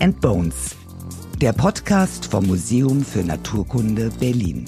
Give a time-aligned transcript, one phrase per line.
[0.00, 0.76] and Bones,
[1.40, 4.64] der Podcast vom Museum für Naturkunde Berlin.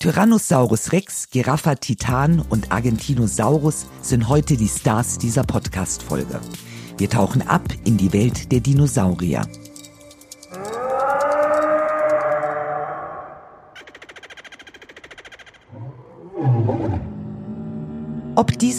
[0.00, 6.40] Tyrannosaurus Rex, Giraffa Titan und Argentinosaurus sind heute die Stars dieser Podcast-Folge.
[6.98, 9.46] Wir tauchen ab in die Welt der Dinosaurier.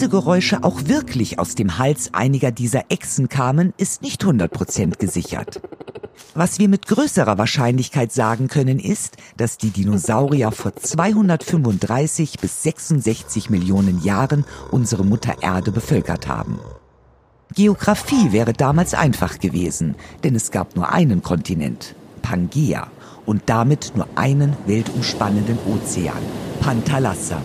[0.02, 5.60] Diese Geräusche auch wirklich aus dem Hals einiger dieser Echsen kamen, ist nicht 100% gesichert.
[6.34, 13.48] Was wir mit größerer Wahrscheinlichkeit sagen können, ist, dass die Dinosaurier vor 235 bis 66
[13.48, 16.58] Millionen Jahren unsere Mutter Erde bevölkert haben.
[17.54, 22.88] Geografie wäre damals einfach gewesen, denn es gab nur einen Kontinent, Pangea,
[23.24, 26.22] und damit nur einen weltumspannenden Ozean,
[26.58, 27.40] Pantalassa.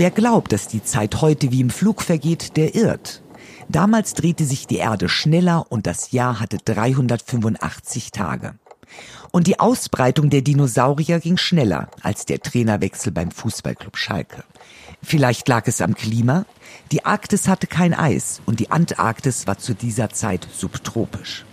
[0.00, 3.20] Wer glaubt, dass die Zeit heute wie im Flug vergeht, der irrt.
[3.68, 8.54] Damals drehte sich die Erde schneller und das Jahr hatte 385 Tage.
[9.32, 14.44] Und die Ausbreitung der Dinosaurier ging schneller als der Trainerwechsel beim Fußballclub Schalke.
[15.02, 16.44] Vielleicht lag es am Klima.
[16.92, 21.44] Die Arktis hatte kein Eis und die Antarktis war zu dieser Zeit subtropisch.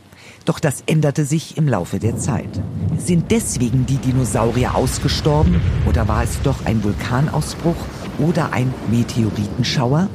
[0.45, 2.61] Doch das änderte sich im Laufe der Zeit.
[2.99, 7.75] Sind deswegen die Dinosaurier ausgestorben oder war es doch ein Vulkanausbruch
[8.19, 10.09] oder ein Meteoritenschauer?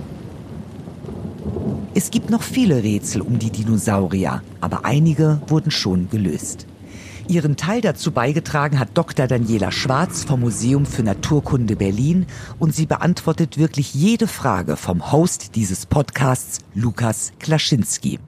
[1.95, 6.67] Es gibt noch viele Rätsel um die Dinosaurier, aber einige wurden schon gelöst.
[7.29, 9.27] Ihren Teil dazu beigetragen hat Dr.
[9.27, 12.27] Daniela Schwarz vom Museum für Naturkunde Berlin
[12.59, 18.19] und sie beantwortet wirklich jede Frage vom Host dieses Podcasts, Lukas Klaschinski.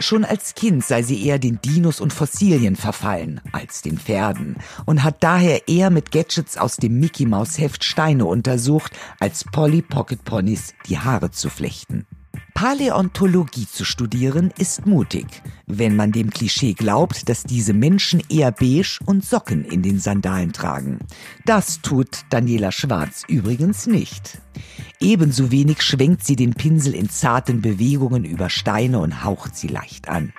[0.00, 4.56] Schon als Kind sei sie eher den Dinos und Fossilien verfallen als den Pferden
[4.86, 9.82] und hat daher eher mit Gadgets aus dem Mickey Maus Heft Steine untersucht, als Polly
[9.82, 12.06] Pocket Ponys die Haare zu flechten.
[12.60, 15.24] Paläontologie zu studieren ist mutig,
[15.66, 20.52] wenn man dem Klischee glaubt, dass diese Menschen eher beige und Socken in den Sandalen
[20.52, 20.98] tragen.
[21.46, 24.42] Das tut Daniela Schwarz übrigens nicht.
[25.00, 30.10] Ebenso wenig schwenkt sie den Pinsel in zarten Bewegungen über Steine und haucht sie leicht
[30.10, 30.34] an.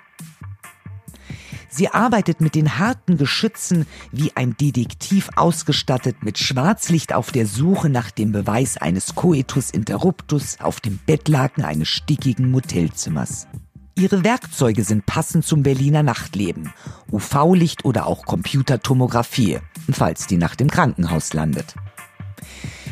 [1.74, 7.88] Sie arbeitet mit den harten Geschützen wie ein Detektiv ausgestattet mit Schwarzlicht auf der Suche
[7.90, 13.48] nach dem Beweis eines Coitus interruptus auf dem Bettlaken eines stickigen Motelzimmers.
[13.96, 16.74] Ihre Werkzeuge sind passend zum Berliner Nachtleben.
[17.10, 19.60] UV-Licht oder auch Computertomographie,
[19.92, 21.76] falls die Nacht im Krankenhaus landet.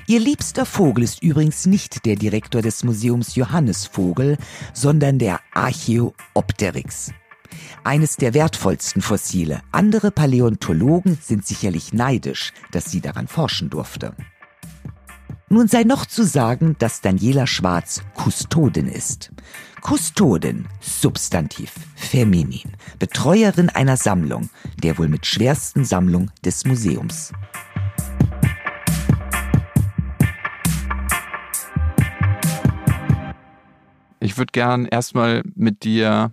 [0.07, 4.37] Ihr liebster Vogel ist übrigens nicht der Direktor des Museums Johannes Vogel,
[4.73, 7.11] sondern der Archaeopteryx
[7.83, 9.61] eines der wertvollsten Fossile.
[9.71, 14.13] Andere Paläontologen sind sicherlich neidisch, dass sie daran forschen durfte.
[15.51, 19.31] Nun sei noch zu sagen, dass Daniela Schwarz Kustodin ist.
[19.81, 24.49] Kustodin, Substantiv, feminin, Betreuerin einer Sammlung,
[24.83, 27.31] der wohl mit schwersten Sammlung des Museums.
[34.19, 36.31] Ich würde gern erstmal mit dir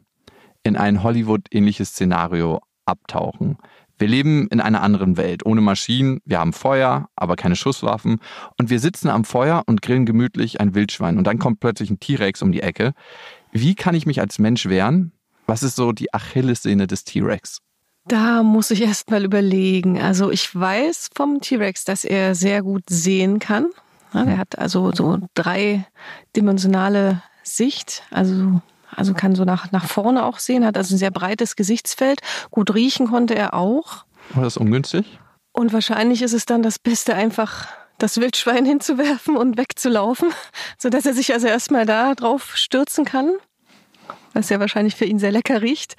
[0.67, 3.57] in ein Hollywood-ähnliches Szenario abtauchen.
[3.99, 8.21] Wir leben in einer anderen Welt, ohne Maschinen, wir haben Feuer, aber keine Schusswaffen
[8.59, 11.99] und wir sitzen am Feuer und grillen gemütlich ein Wildschwein und dann kommt plötzlich ein
[11.99, 12.93] T-Rex um die Ecke.
[13.53, 15.13] Wie kann ich mich als Mensch wehren?
[15.47, 17.61] Was ist so die Achillessehne des T-Rex?
[18.07, 20.01] Da muss ich erst mal überlegen.
[20.01, 23.71] Also ich weiß vom T-Rex, dass er sehr gut sehen kann.
[24.13, 28.61] er hat also so dreidimensionale Sicht, also
[28.95, 32.21] also kann so nach, nach vorne auch sehen, hat also ein sehr breites Gesichtsfeld.
[32.51, 34.05] Gut riechen konnte er auch.
[34.35, 35.19] War das ungünstig?
[35.53, 40.29] Und wahrscheinlich ist es dann das Beste, einfach das Wildschwein hinzuwerfen und wegzulaufen,
[40.79, 43.33] sodass er sich also erstmal da drauf stürzen kann,
[44.35, 45.97] was ja wahrscheinlich für ihn sehr lecker riecht.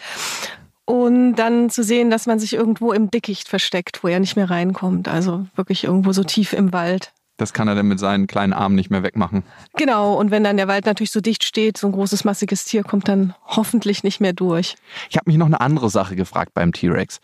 [0.86, 4.50] Und dann zu sehen, dass man sich irgendwo im Dickicht versteckt, wo er nicht mehr
[4.50, 5.10] reinkommt.
[5.10, 7.12] Also wirklich irgendwo so tief im Wald.
[7.38, 9.44] Das kann er dann mit seinen kleinen Armen nicht mehr wegmachen.
[9.76, 12.84] Genau, und wenn dann der Wald natürlich so dicht steht, so ein großes, massiges Tier
[12.84, 14.76] kommt dann hoffentlich nicht mehr durch.
[15.10, 17.20] Ich habe mich noch eine andere Sache gefragt beim T-Rex.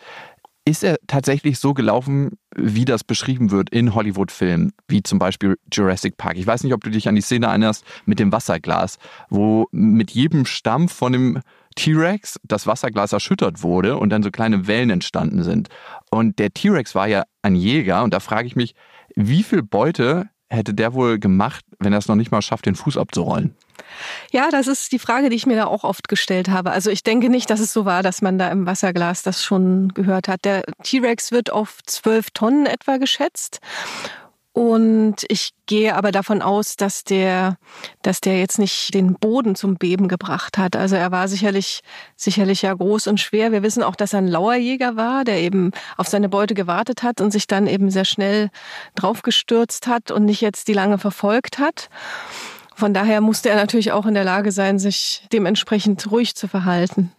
[0.65, 6.15] Ist er tatsächlich so gelaufen, wie das beschrieben wird in Hollywood-Filmen, wie zum Beispiel Jurassic
[6.15, 6.37] Park?
[6.37, 8.97] Ich weiß nicht, ob du dich an die Szene erinnerst mit dem Wasserglas,
[9.29, 11.41] wo mit jedem Stamm von dem
[11.75, 15.67] T-Rex das Wasserglas erschüttert wurde und dann so kleine Wellen entstanden sind.
[16.11, 18.73] Und der T-Rex war ja ein Jäger und da frage ich mich,
[19.15, 22.75] wie viel Beute hätte der wohl gemacht, wenn er es noch nicht mal schafft, den
[22.75, 23.55] Fuß abzurollen?
[24.31, 26.71] Ja, das ist die Frage, die ich mir da auch oft gestellt habe.
[26.71, 29.89] Also ich denke nicht, dass es so war, dass man da im Wasserglas das schon
[29.93, 30.45] gehört hat.
[30.45, 33.59] Der T-Rex wird auf zwölf Tonnen etwa geschätzt.
[34.53, 37.57] Und ich gehe aber davon aus, dass der,
[38.03, 40.75] dass der jetzt nicht den Boden zum Beben gebracht hat.
[40.75, 41.81] Also er war sicherlich,
[42.15, 43.51] sicherlich ja groß und schwer.
[43.51, 47.19] Wir wissen auch, dass er ein Lauerjäger war, der eben auf seine Beute gewartet hat
[47.19, 48.51] und sich dann eben sehr schnell
[48.93, 51.89] draufgestürzt hat und nicht jetzt die lange verfolgt hat.
[52.75, 57.11] Von daher musste er natürlich auch in der Lage sein, sich dementsprechend ruhig zu verhalten.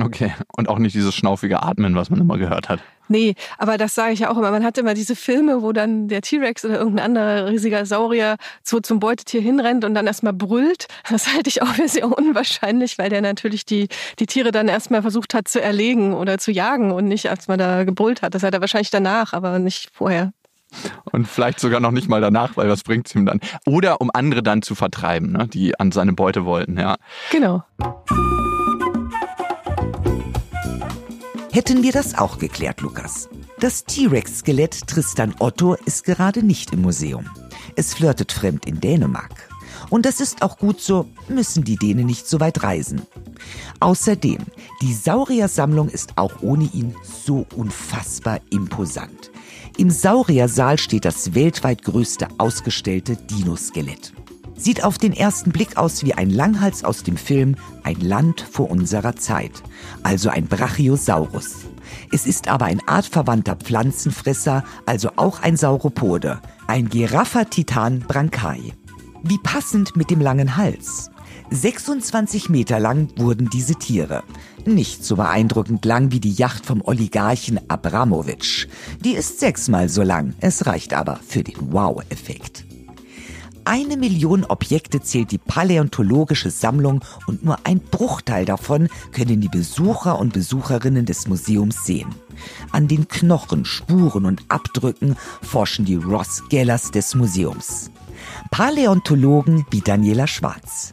[0.00, 2.80] Okay, und auch nicht dieses schnaufige Atmen, was man immer gehört hat.
[3.10, 4.52] Nee, aber das sage ich ja auch immer.
[4.52, 8.78] Man hat immer diese Filme, wo dann der T-Rex oder irgendein anderer riesiger Saurier so
[8.78, 10.86] zum Beutetier hinrennt und dann erstmal brüllt.
[11.10, 13.88] Das halte ich auch für sehr unwahrscheinlich, weil der natürlich die,
[14.20, 17.58] die Tiere dann erstmal versucht hat zu erlegen oder zu jagen und nicht als man
[17.58, 18.36] da gebrüllt hat.
[18.36, 20.32] Das hat er wahrscheinlich danach, aber nicht vorher.
[21.10, 23.40] Und vielleicht sogar noch nicht mal danach, weil was bringt es ihm dann?
[23.66, 26.96] Oder um andere dann zu vertreiben, ne, die an seine Beute wollten, ja.
[27.32, 27.64] Genau.
[31.52, 33.28] Hätten wir das auch geklärt, Lukas?
[33.58, 37.28] Das T-Rex-Skelett Tristan Otto ist gerade nicht im Museum.
[37.74, 39.48] Es flirtet fremd in Dänemark.
[39.88, 43.02] Und das ist auch gut so, müssen die Dänen nicht so weit reisen.
[43.80, 44.38] Außerdem,
[44.80, 49.32] die Sauriersammlung ist auch ohne ihn so unfassbar imposant.
[49.76, 54.12] Im Sauriersaal steht das weltweit größte ausgestellte Dinoskelett.
[54.60, 58.70] Sieht auf den ersten Blick aus wie ein Langhals aus dem Film Ein Land vor
[58.70, 59.62] unserer Zeit,
[60.02, 61.64] also ein Brachiosaurus.
[62.12, 68.74] Es ist aber ein artverwandter Pflanzenfresser, also auch ein Sauropode, ein Giraffa-Titan Brancai.
[69.22, 71.10] Wie passend mit dem langen Hals.
[71.48, 74.22] 26 Meter lang wurden diese Tiere.
[74.66, 78.68] Nicht so beeindruckend lang wie die Yacht vom Oligarchen Abramowitsch.
[79.02, 82.66] Die ist sechsmal so lang, es reicht aber für den Wow-Effekt.
[83.64, 90.18] Eine Million Objekte zählt die paläontologische Sammlung und nur ein Bruchteil davon können die Besucher
[90.18, 92.08] und Besucherinnen des Museums sehen.
[92.72, 97.90] An den Knochen, Spuren und Abdrücken forschen die Ross Gellers des Museums.
[98.50, 100.92] Paläontologen wie Daniela Schwarz.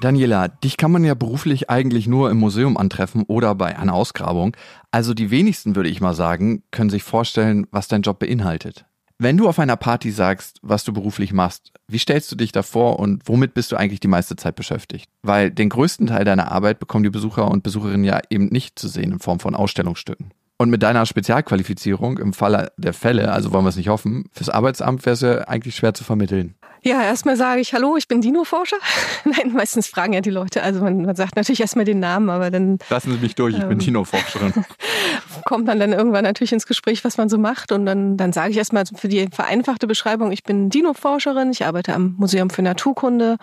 [0.00, 4.56] Daniela, dich kann man ja beruflich eigentlich nur im Museum antreffen oder bei einer Ausgrabung.
[4.90, 8.84] Also die wenigsten, würde ich mal sagen, können sich vorstellen, was dein Job beinhaltet.
[9.22, 12.64] Wenn du auf einer Party sagst, was du beruflich machst, wie stellst du dich da
[12.64, 15.08] vor und womit bist du eigentlich die meiste Zeit beschäftigt?
[15.22, 18.88] Weil den größten Teil deiner Arbeit bekommen die Besucher und Besucherinnen ja eben nicht zu
[18.88, 20.32] sehen in Form von Ausstellungsstücken.
[20.58, 24.48] Und mit deiner Spezialqualifizierung im Falle der Fälle, also wollen wir es nicht hoffen, fürs
[24.48, 26.56] Arbeitsamt wäre es ja eigentlich schwer zu vermitteln.
[26.84, 28.76] Ja, erstmal sage ich Hallo, ich bin Dino-Forscher.
[29.24, 30.64] Nein, meistens fragen ja die Leute.
[30.64, 32.78] Also man, man sagt natürlich erstmal den Namen, aber dann.
[32.90, 34.52] Lassen Sie mich durch, ich ähm, bin Dino-Forscherin.
[35.44, 37.70] kommt man dann irgendwann natürlich ins Gespräch, was man so macht.
[37.70, 41.94] Und dann, dann sage ich erstmal für die vereinfachte Beschreibung, ich bin Dino-Forscherin, ich arbeite
[41.94, 43.36] am Museum für Naturkunde,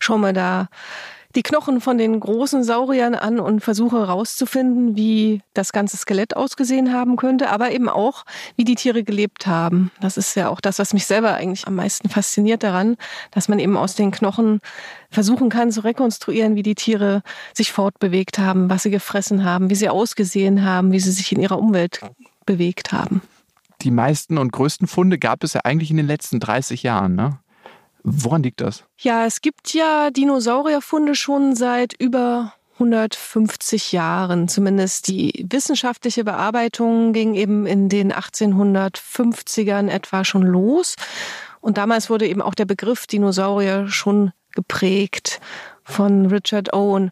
[0.00, 0.68] schaue mir da
[1.36, 6.92] die Knochen von den großen Sauriern an und versuche herauszufinden, wie das ganze Skelett ausgesehen
[6.92, 8.24] haben könnte, aber eben auch,
[8.56, 9.92] wie die Tiere gelebt haben.
[10.00, 12.96] Das ist ja auch das, was mich selber eigentlich am meisten fasziniert daran,
[13.30, 14.60] dass man eben aus den Knochen
[15.10, 17.22] versuchen kann zu rekonstruieren, wie die Tiere
[17.54, 21.40] sich fortbewegt haben, was sie gefressen haben, wie sie ausgesehen haben, wie sie sich in
[21.40, 22.00] ihrer Umwelt
[22.44, 23.22] bewegt haben.
[23.82, 27.38] Die meisten und größten Funde gab es ja eigentlich in den letzten 30 Jahren, ne?
[28.02, 28.84] Woran liegt das?
[28.98, 34.48] Ja, es gibt ja Dinosaurierfunde schon seit über 150 Jahren.
[34.48, 40.96] Zumindest die wissenschaftliche Bearbeitung ging eben in den 1850ern etwa schon los.
[41.60, 45.40] Und damals wurde eben auch der Begriff Dinosaurier schon geprägt
[45.90, 47.10] von Richard Owen.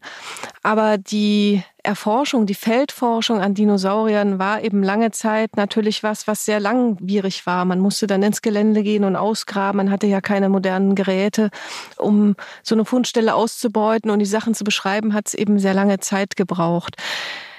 [0.62, 6.60] Aber die Erforschung, die Feldforschung an Dinosauriern war eben lange Zeit natürlich was, was sehr
[6.60, 7.64] langwierig war.
[7.64, 9.78] Man musste dann ins Gelände gehen und ausgraben.
[9.78, 11.50] Man hatte ja keine modernen Geräte,
[11.96, 15.98] um so eine Fundstelle auszubeuten und die Sachen zu beschreiben, hat es eben sehr lange
[15.98, 16.96] Zeit gebraucht.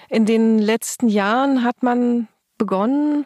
[0.09, 3.25] In den letzten Jahren hat man begonnen,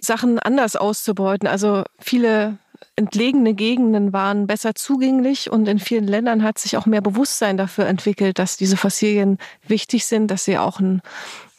[0.00, 1.48] Sachen anders auszubeuten.
[1.48, 2.58] Also viele
[2.98, 7.86] entlegene Gegenden waren besser zugänglich und in vielen Ländern hat sich auch mehr Bewusstsein dafür
[7.86, 11.00] entwickelt, dass diese Fossilien wichtig sind, dass sie auch ein,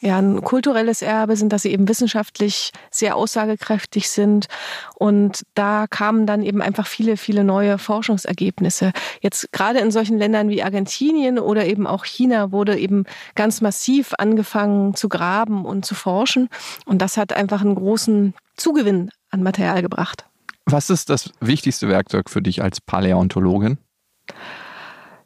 [0.00, 4.46] ja, ein kulturelles Erbe sind, dass sie eben wissenschaftlich sehr aussagekräftig sind.
[4.94, 8.92] Und da kamen dann eben einfach viele, viele neue Forschungsergebnisse.
[9.22, 13.04] Jetzt gerade in solchen Ländern wie Argentinien oder eben auch China wurde eben
[13.34, 16.50] ganz massiv angefangen zu graben und zu forschen.
[16.84, 20.29] Und das hat einfach einen großen Zugewinn an Material gebracht.
[20.70, 23.78] Was ist das wichtigste Werkzeug für dich als Paläontologin?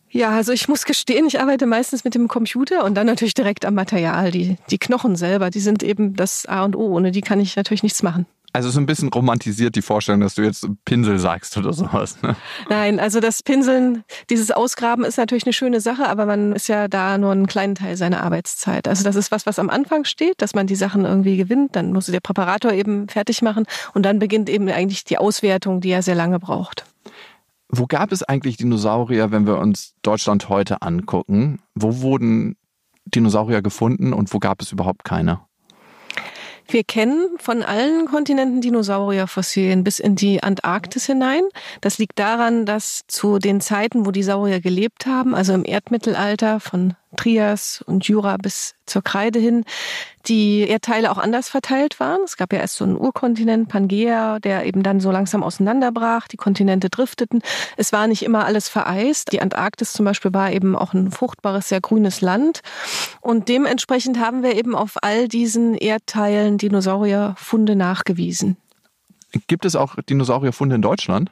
[0.09, 3.65] Ja, also ich muss gestehen, ich arbeite meistens mit dem Computer und dann natürlich direkt
[3.67, 4.31] am Material.
[4.31, 6.95] Die, die Knochen selber, die sind eben das A und O.
[6.95, 8.27] Ohne die kann ich natürlich nichts machen.
[8.55, 12.23] Also so ein bisschen romantisiert die Vorstellung, dass du jetzt Pinsel sagst oder sowas.
[12.23, 12.37] Ne?
[12.69, 16.87] Nein, also das Pinseln, dieses Ausgraben ist natürlich eine schöne Sache, aber man ist ja
[16.87, 18.87] da nur einen kleinen Teil seiner Arbeitszeit.
[18.87, 21.93] Also das ist was, was am Anfang steht, dass man die Sachen irgendwie gewinnt, dann
[21.93, 26.01] muss der Präparator eben fertig machen und dann beginnt eben eigentlich die Auswertung, die ja
[26.01, 26.85] sehr lange braucht.
[27.69, 31.59] Wo gab es eigentlich Dinosaurier, wenn wir uns Deutschland heute angucken?
[31.75, 32.55] Wo wurden
[33.05, 35.41] Dinosaurier gefunden und wo gab es überhaupt keine?
[36.67, 41.43] Wir kennen von allen Kontinenten Dinosaurierfossilien bis in die Antarktis hinein.
[41.81, 46.61] Das liegt daran, dass zu den Zeiten, wo die Saurier gelebt haben, also im Erdmittelalter
[46.61, 49.65] von Trias und Jura bis zur Kreide hin,
[50.27, 52.21] die Erdteile auch anders verteilt waren.
[52.25, 56.29] Es gab ja erst so einen Urkontinent, Pangea, der eben dann so langsam auseinanderbrach.
[56.29, 57.43] Die Kontinente drifteten.
[57.77, 59.33] Es war nicht immer alles vereist.
[59.33, 62.61] Die Antarktis zum Beispiel war eben auch ein fruchtbares, sehr grünes Land.
[63.21, 68.57] Und dementsprechend haben wir eben auf all diesen Erdteilen Dinosaurierfunde nachgewiesen.
[69.47, 71.31] Gibt es auch Dinosaurierfunde in Deutschland?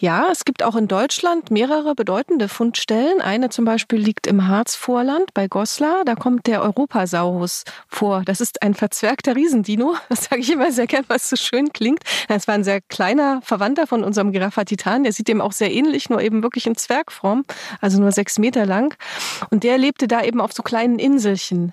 [0.00, 3.20] Ja, es gibt auch in Deutschland mehrere bedeutende Fundstellen.
[3.20, 6.04] Eine zum Beispiel liegt im Harzvorland bei Goslar.
[6.04, 8.22] Da kommt der Europasaurus vor.
[8.24, 9.96] Das ist ein verzwergter Riesendino.
[10.08, 12.00] Das sage ich immer sehr gern, weil es so schön klingt.
[12.28, 15.02] Es war ein sehr kleiner Verwandter von unserem Giraffa Titan.
[15.02, 17.44] Der sieht dem auch sehr ähnlich, nur eben wirklich in Zwergform,
[17.80, 18.96] also nur sechs Meter lang.
[19.50, 21.72] Und der lebte da eben auf so kleinen Inselchen.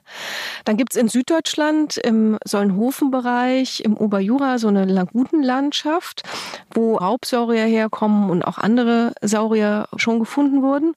[0.63, 6.24] Dann gibt's in Süddeutschland im Solnhofen-Bereich, im Oberjura so eine Lagunenlandschaft,
[6.72, 10.95] wo Raubsaurier herkommen und auch andere Saurier schon gefunden wurden.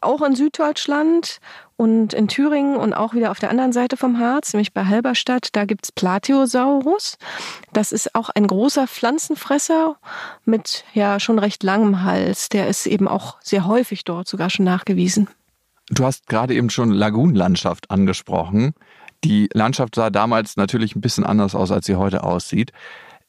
[0.00, 1.40] Auch in Süddeutschland
[1.76, 5.48] und in Thüringen und auch wieder auf der anderen Seite vom Harz, nämlich bei Halberstadt,
[5.52, 7.16] da gibt's Plateosaurus.
[7.72, 9.96] Das ist auch ein großer Pflanzenfresser
[10.44, 12.50] mit ja schon recht langem Hals.
[12.50, 15.28] Der ist eben auch sehr häufig dort sogar schon nachgewiesen.
[15.88, 18.74] Du hast gerade eben schon Lagunenlandschaft angesprochen.
[19.24, 22.72] Die Landschaft sah damals natürlich ein bisschen anders aus, als sie heute aussieht.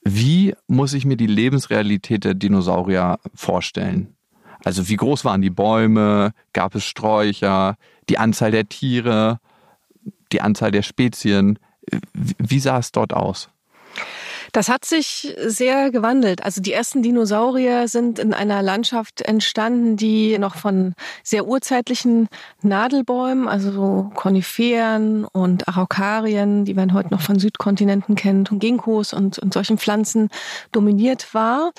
[0.03, 4.15] Wie muss ich mir die Lebensrealität der Dinosaurier vorstellen?
[4.63, 6.33] Also wie groß waren die Bäume?
[6.53, 7.77] Gab es Sträucher?
[8.09, 9.39] Die Anzahl der Tiere?
[10.31, 11.59] Die Anzahl der Spezien?
[12.13, 13.49] Wie sah es dort aus?
[14.51, 16.43] Das hat sich sehr gewandelt.
[16.43, 20.93] Also die ersten Dinosaurier sind in einer Landschaft entstanden, die noch von
[21.23, 22.27] sehr urzeitlichen
[22.61, 29.13] Nadelbäumen, also so Koniferen und Araukarien, die man heute noch von Südkontinenten kennt, und Ginkgos
[29.13, 30.29] und, und solchen Pflanzen
[30.73, 31.71] dominiert war.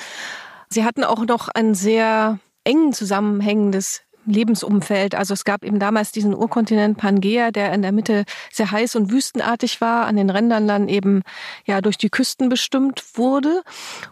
[0.70, 5.14] Sie hatten auch noch ein sehr eng zusammenhängendes Lebensumfeld.
[5.14, 9.10] Also es gab eben damals diesen Urkontinent Pangea, der in der Mitte sehr heiß und
[9.10, 11.22] wüstenartig war, an den Rändern dann eben
[11.64, 13.62] ja durch die Küsten bestimmt wurde.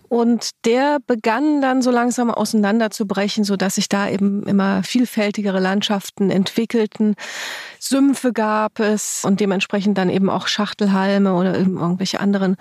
[0.08, 6.30] Und der begann dann so langsam auseinanderzubrechen, so dass sich da eben immer vielfältigere Landschaften
[6.30, 7.14] entwickelten.
[7.82, 12.56] Sümpfe gab es und dementsprechend dann eben auch Schachtelhalme oder irgendwelche anderen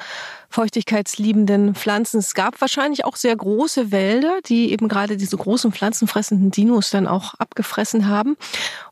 [0.50, 2.20] feuchtigkeitsliebenden Pflanzen.
[2.20, 7.06] Es gab wahrscheinlich auch sehr große Wälder, die eben gerade diese großen pflanzenfressenden Dinos dann
[7.06, 8.38] auch abgefressen haben.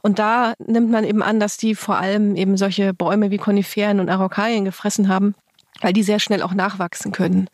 [0.02, 4.02] Und da nimmt man eben an, dass die vor allem eben solche Bäume wie Koniferen
[4.02, 5.34] und Araukarien gefressen haben,
[5.82, 7.50] weil die sehr schnell auch nachwachsen können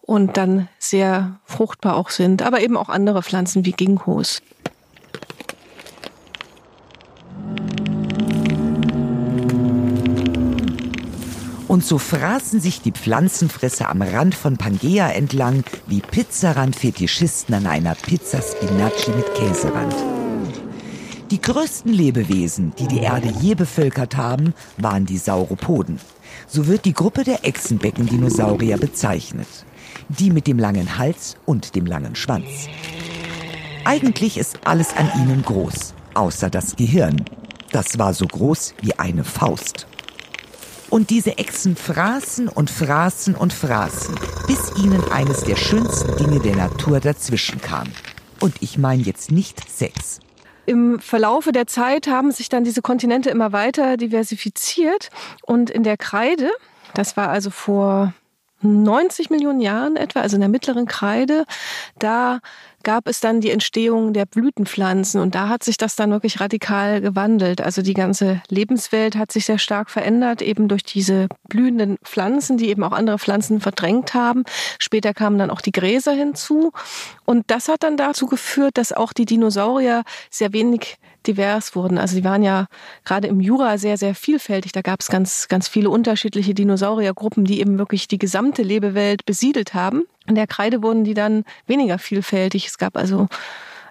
[0.00, 4.40] und dann sehr fruchtbar auch sind, aber eben auch andere Pflanzen wie Ginkgos.
[11.70, 17.94] Und so fraßen sich die Pflanzenfresser am Rand von Pangea entlang wie Pizzarand-Fetischisten an einer
[17.94, 19.94] Pizza Spinacci mit Käserand.
[21.30, 26.00] Die größten Lebewesen, die die Erde je bevölkert haben, waren die Sauropoden.
[26.48, 29.46] So wird die Gruppe der Echsenbeckendinosaurier bezeichnet.
[30.08, 32.66] Die mit dem langen Hals und dem langen Schwanz.
[33.84, 37.24] Eigentlich ist alles an ihnen groß, außer das Gehirn.
[37.70, 39.86] Das war so groß wie eine Faust.
[40.90, 44.16] Und diese Echsen fraßen und fraßen und fraßen,
[44.48, 47.86] bis ihnen eines der schönsten Dinge der Natur dazwischen kam.
[48.40, 50.18] Und ich meine jetzt nicht Sex.
[50.66, 55.10] Im Verlaufe der Zeit haben sich dann diese Kontinente immer weiter diversifiziert
[55.42, 56.50] und in der Kreide,
[56.94, 58.12] das war also vor
[58.62, 61.44] 90 Millionen Jahren etwa, also in der mittleren Kreide,
[61.98, 62.40] da
[62.82, 67.00] gab es dann die Entstehung der Blütenpflanzen und da hat sich das dann wirklich radikal
[67.00, 67.60] gewandelt.
[67.60, 72.68] Also die ganze Lebenswelt hat sich sehr stark verändert, eben durch diese blühenden Pflanzen, die
[72.68, 74.44] eben auch andere Pflanzen verdrängt haben.
[74.78, 76.72] Später kamen dann auch die Gräser hinzu
[77.24, 80.96] und das hat dann dazu geführt, dass auch die Dinosaurier sehr wenig
[81.26, 81.98] divers wurden.
[81.98, 82.66] Also die waren ja
[83.04, 84.72] gerade im Jura sehr, sehr vielfältig.
[84.72, 89.74] Da gab es ganz, ganz viele unterschiedliche Dinosauriergruppen, die eben wirklich die gesamte Lebewelt besiedelt
[89.74, 90.04] haben.
[90.26, 92.66] In der Kreide wurden die dann weniger vielfältig.
[92.66, 93.28] Es gab also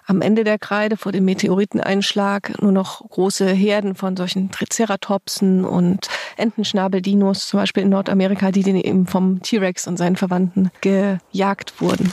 [0.06, 6.08] am Ende der Kreide vor dem Meteoriteneinschlag nur noch große Herden von solchen Triceratopsen und
[6.36, 12.12] Entenschnabeldinos, zum Beispiel in Nordamerika, die eben vom T-Rex und seinen Verwandten gejagt wurden.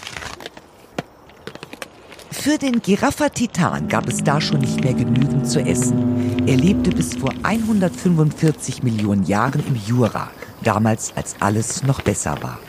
[2.40, 6.48] Für den Giraffa-Titan gab es da schon nicht mehr genügend zu essen.
[6.48, 10.30] Er lebte bis vor 145 Millionen Jahren im Jura,
[10.64, 12.60] damals als alles noch besser war.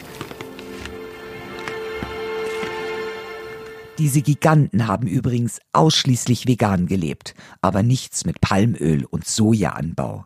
[3.99, 10.25] Diese Giganten haben übrigens ausschließlich vegan gelebt, aber nichts mit Palmöl und Sojaanbau.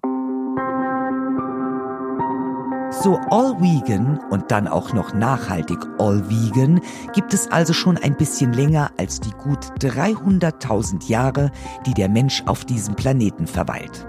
[2.93, 6.81] So All Vegan und dann auch noch nachhaltig All Vegan
[7.15, 11.51] gibt es also schon ein bisschen länger als die gut 300.000 Jahre,
[11.87, 14.07] die der Mensch auf diesem Planeten verweilt.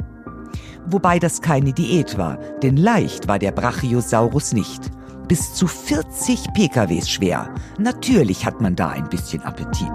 [0.85, 4.91] Wobei das keine Diät war, denn leicht war der Brachiosaurus nicht–
[5.27, 7.53] bis zu 40 PKWs schwer.
[7.77, 9.91] Natürlich hat man da ein bisschen Appetit.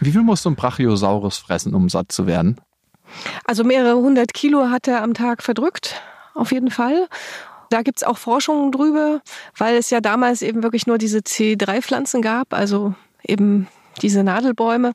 [0.00, 2.56] Wie viel muss so ein Brachiosaurus fressen, um satt zu werden?
[3.44, 6.00] Also mehrere hundert Kilo hat er am Tag verdrückt,
[6.34, 7.08] auf jeden Fall.
[7.70, 9.20] Da gibt es auch Forschungen drüber,
[9.56, 13.68] weil es ja damals eben wirklich nur diese C3-Pflanzen gab, also eben
[14.02, 14.92] diese Nadelbäume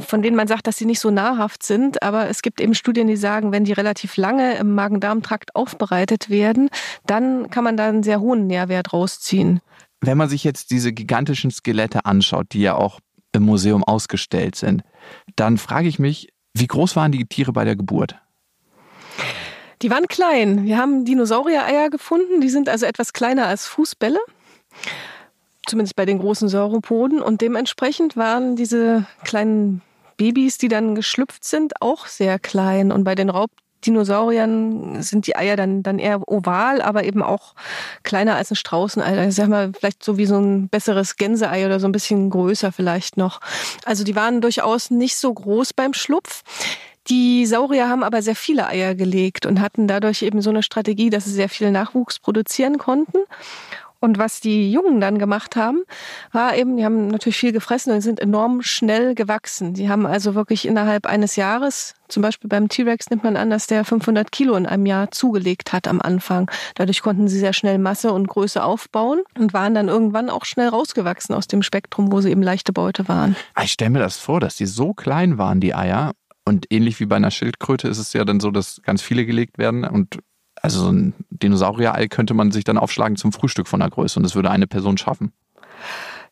[0.00, 2.02] von denen man sagt, dass sie nicht so nahrhaft sind.
[2.02, 6.68] Aber es gibt eben Studien, die sagen, wenn die relativ lange im Magen-Darm-Trakt aufbereitet werden,
[7.06, 9.60] dann kann man da einen sehr hohen Nährwert rausziehen.
[10.00, 13.00] Wenn man sich jetzt diese gigantischen Skelette anschaut, die ja auch
[13.32, 14.82] im Museum ausgestellt sind,
[15.36, 16.28] dann frage ich mich,
[16.60, 18.16] wie groß waren die Tiere bei der Geburt?
[19.82, 20.64] Die waren klein.
[20.64, 22.40] Wir haben Dinosaurier-Eier gefunden.
[22.40, 24.18] Die sind also etwas kleiner als Fußbälle
[25.68, 27.22] zumindest bei den großen Sauropoden.
[27.22, 29.82] Und dementsprechend waren diese kleinen
[30.16, 32.90] Babys, die dann geschlüpft sind, auch sehr klein.
[32.90, 33.30] Und bei den
[33.78, 37.54] Raubdinosauriern sind die Eier dann, dann eher oval, aber eben auch
[38.02, 39.28] kleiner als ein Straußenei.
[39.28, 42.72] Ich sag mal, vielleicht so wie so ein besseres Gänseei oder so ein bisschen größer
[42.72, 43.40] vielleicht noch.
[43.84, 46.42] Also die waren durchaus nicht so groß beim Schlupf.
[47.08, 51.08] Die Saurier haben aber sehr viele Eier gelegt und hatten dadurch eben so eine Strategie,
[51.08, 53.18] dass sie sehr viel Nachwuchs produzieren konnten.
[54.00, 55.82] Und was die Jungen dann gemacht haben,
[56.30, 59.74] war eben, die haben natürlich viel gefressen und sind enorm schnell gewachsen.
[59.74, 63.66] Die haben also wirklich innerhalb eines Jahres, zum Beispiel beim T-Rex nimmt man an, dass
[63.66, 66.48] der 500 Kilo in einem Jahr zugelegt hat am Anfang.
[66.76, 70.68] Dadurch konnten sie sehr schnell Masse und Größe aufbauen und waren dann irgendwann auch schnell
[70.68, 73.34] rausgewachsen aus dem Spektrum, wo sie eben leichte Beute waren.
[73.54, 76.12] Ah, ich stelle mir das vor, dass die so klein waren, die Eier.
[76.44, 79.58] Und ähnlich wie bei einer Schildkröte ist es ja dann so, dass ganz viele gelegt
[79.58, 80.20] werden und
[80.62, 84.22] also so ein Dinosaurier-Ei könnte man sich dann aufschlagen zum Frühstück von der Größe und
[84.22, 85.32] das würde eine Person schaffen.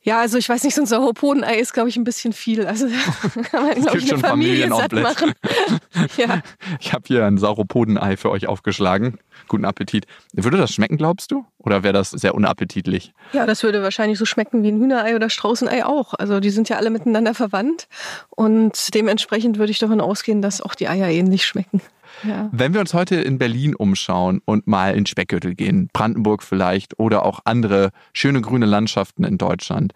[0.06, 2.64] Ja, also ich weiß nicht, so ein Sauropodenei ist, glaube ich, ein bisschen viel.
[2.64, 5.32] Also da kann man, glaube ich, eine Familie satt machen.
[6.16, 6.42] ja.
[6.78, 9.18] Ich habe hier ein Sauropodenei für euch aufgeschlagen.
[9.48, 10.06] Guten Appetit.
[10.32, 11.44] Würde das schmecken, glaubst du?
[11.58, 13.14] Oder wäre das sehr unappetitlich?
[13.32, 16.14] Ja, das würde wahrscheinlich so schmecken wie ein Hühnerei oder Straußenei auch.
[16.14, 17.88] Also die sind ja alle miteinander verwandt.
[18.30, 21.80] Und dementsprechend würde ich davon ausgehen, dass auch die Eier ähnlich schmecken.
[22.22, 22.48] Ja.
[22.52, 27.24] Wenn wir uns heute in Berlin umschauen und mal in Speckgürtel gehen, Brandenburg vielleicht oder
[27.24, 29.92] auch andere schöne grüne Landschaften in Deutschland,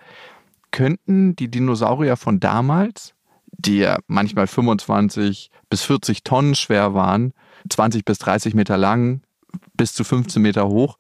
[0.71, 3.15] könnten die Dinosaurier von damals,
[3.47, 7.33] die ja manchmal 25 bis 40 Tonnen schwer waren,
[7.69, 9.23] 20 bis 30 Meter lang,
[9.75, 10.99] bis zu 15 Meter hoch,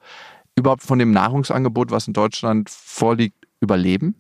[0.56, 4.16] überhaupt von dem Nahrungsangebot, was in Deutschland vorliegt, überleben?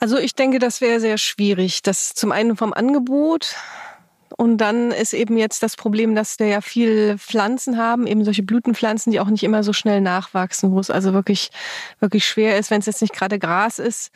[0.00, 1.82] Also ich denke, das wäre sehr schwierig.
[1.82, 3.56] Das zum einen vom Angebot,
[4.36, 8.42] und dann ist eben jetzt das Problem, dass wir ja viel Pflanzen haben, eben solche
[8.42, 11.50] Blütenpflanzen, die auch nicht immer so schnell nachwachsen, wo es also wirklich,
[12.00, 14.10] wirklich schwer ist, wenn es jetzt nicht gerade Gras ist,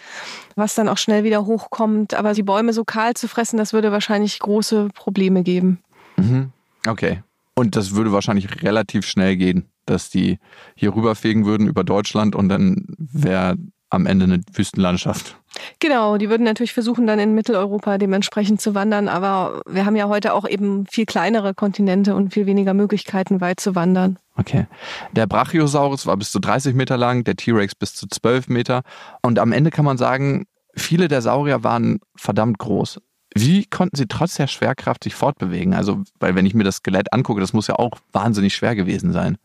[0.55, 2.15] was dann auch schnell wieder hochkommt.
[2.15, 5.79] Aber die Bäume so kahl zu fressen, das würde wahrscheinlich große Probleme geben.
[6.17, 6.53] Mhm.
[6.87, 7.23] Okay.
[7.55, 10.39] Und das würde wahrscheinlich relativ schnell gehen, dass die
[10.75, 13.57] hier rüberfegen würden über Deutschland und dann wäre
[13.91, 15.37] am Ende eine Wüstenlandschaft.
[15.81, 20.09] Genau, die würden natürlich versuchen, dann in Mitteleuropa dementsprechend zu wandern, aber wir haben ja
[20.09, 24.19] heute auch eben viel kleinere Kontinente und viel weniger Möglichkeiten, weit zu wandern.
[24.37, 24.67] Okay.
[25.13, 28.83] Der Brachiosaurus war bis zu 30 Meter lang, der T-Rex bis zu 12 Meter.
[29.21, 33.01] Und am Ende kann man sagen, viele der Saurier waren verdammt groß.
[33.35, 35.75] Wie konnten sie trotz der Schwerkraft sich fortbewegen?
[35.75, 39.13] Also, weil wenn ich mir das Skelett angucke, das muss ja auch wahnsinnig schwer gewesen
[39.13, 39.39] sein.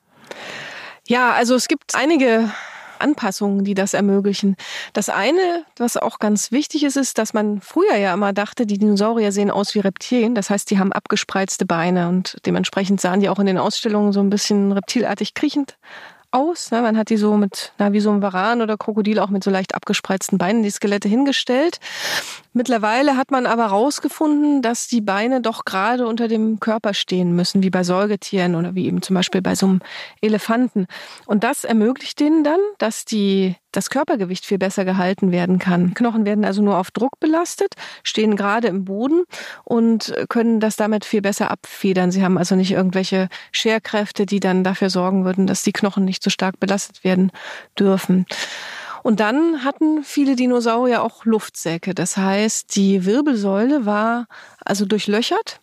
[1.08, 2.52] Ja, also es gibt einige
[3.00, 4.56] Anpassungen, die das ermöglichen.
[4.94, 8.78] Das eine, was auch ganz wichtig ist, ist, dass man früher ja immer dachte, die
[8.78, 10.36] Dinosaurier sehen aus wie Reptilien.
[10.36, 14.20] Das heißt, die haben abgespreizte Beine und dementsprechend sahen die auch in den Ausstellungen so
[14.20, 15.78] ein bisschen reptilartig kriechend
[16.32, 16.72] aus.
[16.72, 19.50] Man hat die so mit, na, wie so ein Varan oder Krokodil auch mit so
[19.50, 21.80] leicht abgespreizten Beinen, die Skelette hingestellt.
[22.58, 27.62] Mittlerweile hat man aber herausgefunden, dass die Beine doch gerade unter dem Körper stehen müssen,
[27.62, 29.82] wie bei Säugetieren oder wie eben zum Beispiel bei so einem
[30.22, 30.88] Elefanten.
[31.28, 35.94] Und das ermöglicht denen dann, dass die, das Körpergewicht viel besser gehalten werden kann.
[35.94, 39.26] Knochen werden also nur auf Druck belastet, stehen gerade im Boden
[39.64, 42.10] und können das damit viel besser abfedern.
[42.10, 46.24] Sie haben also nicht irgendwelche Scherkräfte, die dann dafür sorgen würden, dass die Knochen nicht
[46.24, 47.32] so stark belastet werden
[47.78, 48.26] dürfen.
[49.08, 51.96] Und dann hatten viele Dinosaurier auch Luftsäcke.
[51.96, 54.28] Das heißt, die Wirbelsäule war
[54.66, 55.62] also durchlöchert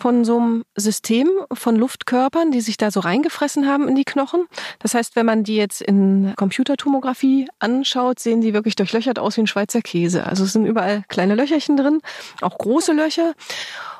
[0.00, 4.46] von so einem System von Luftkörpern, die sich da so reingefressen haben in die Knochen.
[4.78, 9.42] Das heißt, wenn man die jetzt in Computertomographie anschaut, sehen die wirklich durchlöchert aus wie
[9.42, 10.24] ein Schweizer Käse.
[10.24, 12.00] Also es sind überall kleine Löcherchen drin,
[12.40, 13.34] auch große Löcher.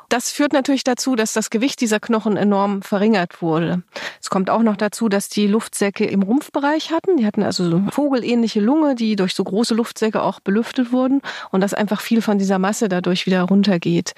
[0.08, 3.82] Das führt natürlich dazu, dass das Gewicht dieser Knochen enorm verringert wurde.
[4.22, 7.18] Es kommt auch noch dazu, dass die Luftsäcke im Rumpfbereich hatten.
[7.18, 11.60] Die hatten also so vogelähnliche Lunge, die durch so große Luftsäcke auch belüftet wurden und
[11.60, 14.14] dass einfach viel von dieser Masse dadurch wieder runtergeht.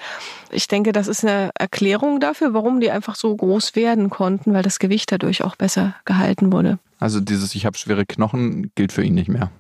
[0.53, 4.63] Ich denke, das ist eine Erklärung dafür, warum die einfach so groß werden konnten, weil
[4.63, 6.79] das Gewicht dadurch auch besser gehalten wurde.
[7.01, 9.51] Also dieses Ich habe schwere Knochen gilt für ihn nicht mehr.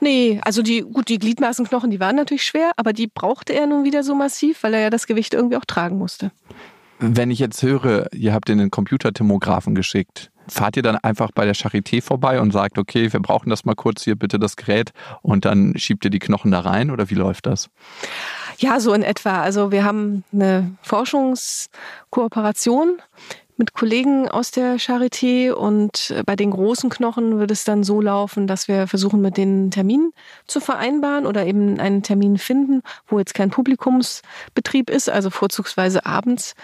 [0.00, 3.84] Nee, also die, gut, die Gliedmaßenknochen, die waren natürlich schwer, aber die brauchte er nun
[3.84, 6.30] wieder so massiv, weil er ja das Gewicht irgendwie auch tragen musste.
[6.98, 11.54] Wenn ich jetzt höre, ihr habt den Computertomographen geschickt, fahrt ihr dann einfach bei der
[11.54, 15.44] Charité vorbei und sagt, okay, wir brauchen das mal kurz hier bitte das Gerät und
[15.44, 17.70] dann schiebt ihr die Knochen da rein oder wie läuft das?
[18.58, 19.42] Ja, so in etwa.
[19.42, 22.98] Also wir haben eine Forschungskooperation
[23.56, 28.00] mit Kollegen aus der Charité und äh, bei den großen Knochen wird es dann so
[28.00, 30.12] laufen, dass wir versuchen, mit den Termin
[30.46, 36.54] zu vereinbaren oder eben einen Termin finden, wo jetzt kein Publikumsbetrieb ist, also vorzugsweise abends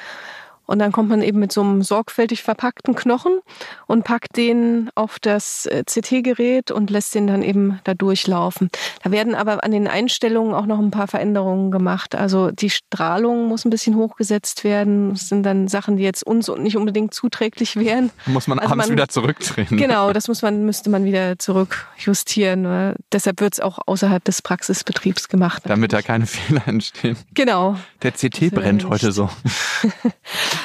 [0.71, 3.41] und dann kommt man eben mit so einem sorgfältig verpackten Knochen
[3.89, 8.71] und packt den auf das äh, CT-Gerät und lässt den dann eben da durchlaufen.
[9.03, 12.15] Da werden aber an den Einstellungen auch noch ein paar Veränderungen gemacht.
[12.15, 15.11] Also die Strahlung muss ein bisschen hochgesetzt werden.
[15.11, 18.13] Das sind dann Sachen, die jetzt uns nicht unbedingt zuträglich wären.
[18.27, 19.77] Muss man also abends man, wieder zurückdrehen.
[19.77, 22.95] Genau, das muss man, müsste man wieder zurückjustieren.
[23.11, 25.65] Deshalb wird es auch außerhalb des Praxisbetriebs gemacht.
[25.67, 27.17] Damit da keine Fehler entstehen.
[27.35, 27.75] Genau.
[28.03, 29.29] Der CT brennt heute so.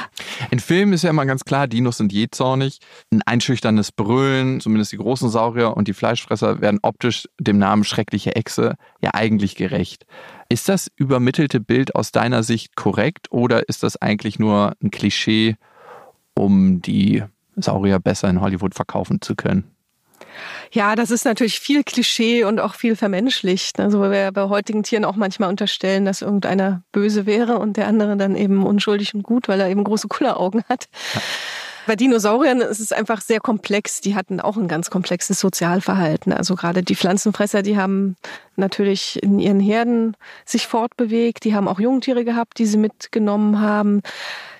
[0.51, 2.79] In Filmen ist ja immer ganz klar, Dinos sind jähzornig.
[3.12, 8.36] Ein einschüchterndes Brüllen, zumindest die großen Saurier und die Fleischfresser werden optisch dem Namen schreckliche
[8.36, 10.05] Echse ja eigentlich gerecht.
[10.49, 15.55] Ist das übermittelte Bild aus deiner Sicht korrekt oder ist das eigentlich nur ein Klischee,
[16.36, 17.23] um die
[17.55, 19.74] Saurier besser in Hollywood verkaufen zu können?
[20.71, 23.80] Ja, das ist natürlich viel Klischee und auch viel vermenschlicht.
[23.80, 28.17] Also wir bei heutigen Tieren auch manchmal unterstellen, dass irgendeiner böse wäre und der andere
[28.17, 30.88] dann eben unschuldig und gut, weil er eben große Kulleraugen hat.
[31.13, 31.21] Ja.
[31.88, 34.01] Bei Dinosauriern ist es einfach sehr komplex.
[34.01, 36.34] Die hatten auch ein ganz komplexes Sozialverhalten.
[36.34, 38.15] Also gerade die Pflanzenfresser, die haben
[38.56, 41.43] natürlich in ihren Herden sich fortbewegt.
[41.43, 44.01] Die haben auch Jungtiere gehabt, die sie mitgenommen haben.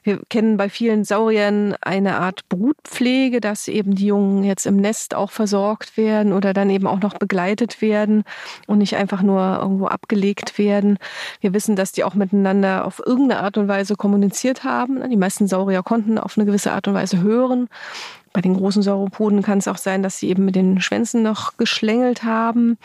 [0.06, 5.16] Wir kennen bei vielen Sauriern eine Art Brutpflege, dass eben die Jungen jetzt im Nest
[5.16, 8.24] auch versorgt werden oder dann eben auch noch begleitet werden
[8.68, 11.00] und nicht einfach nur irgendwo abgelegt werden.
[11.42, 15.10] Wir wissen, dass die auch miteinander auf irgendeine Art und Weise kommuniziert haben.
[15.10, 17.68] Die meisten Saurier konnten auf eine gewisse Art und Weise hören.
[18.32, 21.58] Bei den großen Sauropoden kann es auch sein, dass sie eben mit den Schwänzen noch
[21.58, 22.78] geschlängelt haben.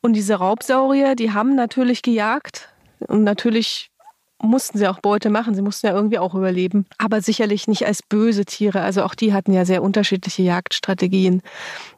[0.00, 2.68] Und diese Raubsaurier, die haben natürlich gejagt
[3.06, 3.92] und natürlich
[4.40, 5.54] mussten sie auch Beute machen.
[5.54, 6.86] Sie mussten ja irgendwie auch überleben.
[6.98, 8.80] Aber sicherlich nicht als böse Tiere.
[8.80, 11.42] Also auch die hatten ja sehr unterschiedliche Jagdstrategien.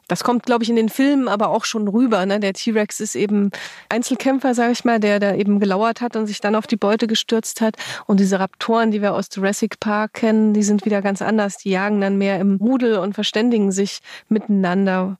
[0.07, 2.25] Das kommt, glaube ich, in den Filmen aber auch schon rüber.
[2.25, 2.39] Ne?
[2.39, 3.51] Der T-Rex ist eben
[3.89, 7.07] Einzelkämpfer, sage ich mal, der da eben gelauert hat und sich dann auf die Beute
[7.07, 7.75] gestürzt hat.
[8.07, 11.57] Und diese Raptoren, die wir aus Jurassic Park kennen, die sind wieder ganz anders.
[11.57, 13.99] Die jagen dann mehr im Rudel und verständigen sich
[14.29, 15.17] miteinander,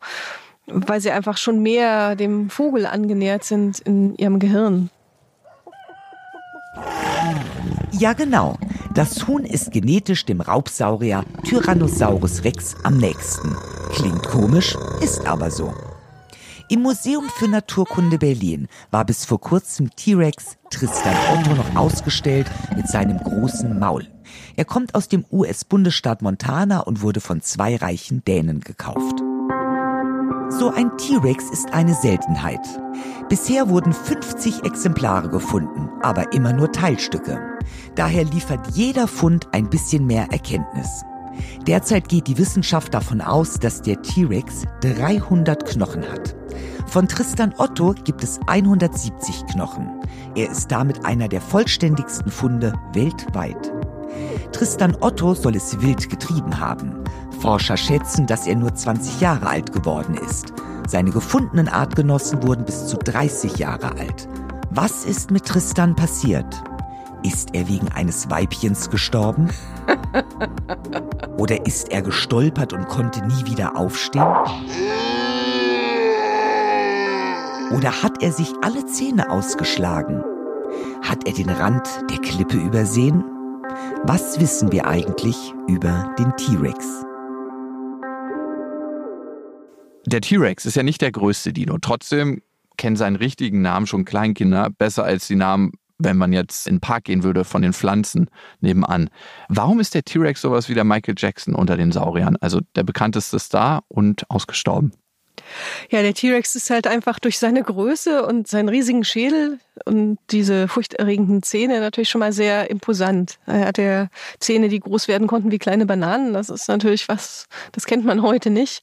[0.66, 4.90] weil sie einfach schon mehr dem Vogel angenähert sind in ihrem Gehirn.
[7.92, 8.58] Ja, genau.
[8.94, 13.56] Das Huhn ist genetisch dem Raubsaurier Tyrannosaurus rex am nächsten.
[13.92, 15.74] Klingt komisch, ist aber so.
[16.70, 22.88] Im Museum für Naturkunde Berlin war bis vor kurzem T-Rex Tristan Otto noch ausgestellt mit
[22.88, 24.08] seinem großen Maul.
[24.56, 29.22] Er kommt aus dem US-Bundesstaat Montana und wurde von zwei reichen Dänen gekauft.
[30.60, 32.60] So ein T-Rex ist eine Seltenheit.
[33.30, 37.40] Bisher wurden 50 Exemplare gefunden, aber immer nur Teilstücke.
[37.96, 41.04] Daher liefert jeder Fund ein bisschen mehr Erkenntnis.
[41.66, 46.36] Derzeit geht die Wissenschaft davon aus, dass der T-Rex 300 Knochen hat.
[46.86, 49.90] Von Tristan Otto gibt es 170 Knochen.
[50.36, 53.72] Er ist damit einer der vollständigsten Funde weltweit.
[54.52, 56.94] Tristan Otto soll es wild getrieben haben.
[57.40, 60.54] Forscher schätzen, dass er nur 20 Jahre alt geworden ist.
[60.88, 64.28] Seine gefundenen Artgenossen wurden bis zu 30 Jahre alt.
[64.70, 66.64] Was ist mit Tristan passiert?
[67.24, 69.50] Ist er wegen eines Weibchens gestorben?
[71.38, 74.28] Oder ist er gestolpert und konnte nie wieder aufstehen?
[77.72, 80.24] Oder hat er sich alle Zähne ausgeschlagen?
[81.02, 83.24] Hat er den Rand der Klippe übersehen?
[84.04, 85.36] Was wissen wir eigentlich
[85.68, 87.06] über den T-Rex?
[90.08, 91.78] Der T-Rex ist ja nicht der größte Dino.
[91.80, 92.42] Trotzdem
[92.78, 96.82] kennen seinen richtigen Namen schon Kleinkinder besser als die Namen, wenn man jetzt in den
[96.82, 99.12] Park gehen würde, von den Pflanzen nebenan.
[99.50, 102.38] Warum ist der T-Rex sowas wie der Michael Jackson unter den Sauriern?
[102.42, 104.94] Also der bekannteste Star und ausgestorben.
[105.90, 110.68] Ja, der T-Rex ist halt einfach durch seine Größe und seinen riesigen Schädel und diese
[110.68, 113.40] furchterregenden Zähne natürlich schon mal sehr imposant.
[113.46, 114.08] Er hat ja
[114.40, 116.34] Zähne, die groß werden konnten wie kleine Bananen.
[116.34, 118.82] Das ist natürlich was, das kennt man heute nicht.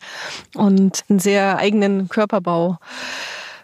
[0.55, 2.79] Und einen sehr eigenen Körperbau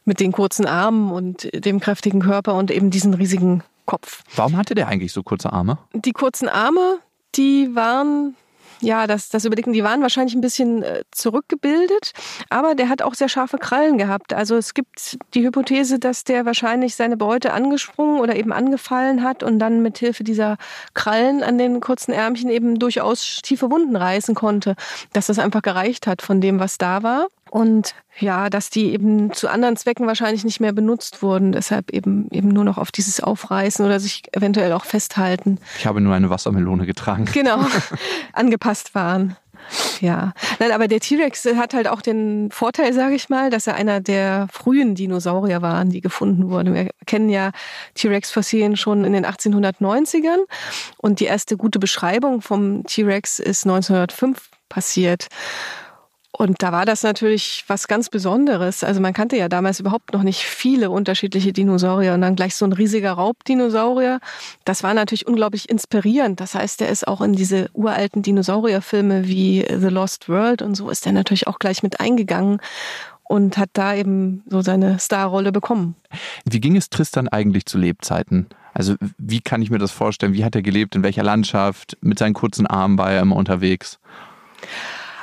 [0.05, 4.23] mit den kurzen Armen und dem kräftigen Körper und eben diesen riesigen Kopf.
[4.35, 5.79] Warum hatte der eigentlich so kurze Arme?
[5.93, 6.99] Die kurzen Arme,
[7.35, 8.37] die waren
[8.81, 12.13] ja, das, das Überlegen, die waren wahrscheinlich ein bisschen äh, zurückgebildet,
[12.51, 14.33] aber der hat auch sehr scharfe Krallen gehabt.
[14.33, 19.43] Also es gibt die Hypothese, dass der wahrscheinlich seine Beute angesprungen oder eben angefallen hat
[19.43, 20.57] und dann mit Hilfe dieser
[20.95, 24.77] Krallen an den kurzen Ärmchen eben durchaus tiefe Wunden reißen konnte,
[25.13, 27.29] dass das einfach gereicht hat von dem, was da war.
[27.55, 32.27] Und ja, dass die eben zu anderen Zwecken wahrscheinlich nicht mehr benutzt wurden, deshalb eben
[32.33, 35.59] eben nur noch auf dieses Aufreißen oder sich eventuell auch festhalten.
[35.79, 37.27] Ich habe nur eine Wassermelone getragen.
[37.33, 37.65] Genau,
[38.33, 39.37] angepasst waren.
[40.01, 43.77] Ja, nein, aber der T-Rex hat halt auch den Vorteil, sage ich mal, dass er
[43.77, 46.75] einer der frühen Dinosaurier waren, die gefunden wurden.
[46.75, 47.53] Wir kennen ja
[47.95, 50.43] T-Rex-Fossilien schon in den 1890ern
[50.97, 55.29] und die erste gute Beschreibung vom T-Rex ist 1905 passiert.
[56.37, 58.83] Und da war das natürlich was ganz Besonderes.
[58.83, 62.65] Also man kannte ja damals überhaupt noch nicht viele unterschiedliche Dinosaurier und dann gleich so
[62.65, 64.19] ein riesiger Raubdinosaurier.
[64.65, 66.41] Das war natürlich unglaublich inspirierend.
[66.41, 70.91] Das heißt, der ist auch in diese uralten Dinosaurierfilme wie The Lost World und so
[70.91, 72.59] ist er natürlich auch gleich mit eingegangen
[73.23, 75.95] und hat da eben so seine Starrolle bekommen.
[76.45, 78.49] Wie ging es Tristan eigentlich zu Lebzeiten?
[78.73, 80.33] Also wie kann ich mir das vorstellen?
[80.33, 80.97] Wie hat er gelebt?
[80.97, 81.97] In welcher Landschaft?
[82.01, 84.01] Mit seinen kurzen Armen war er immer unterwegs?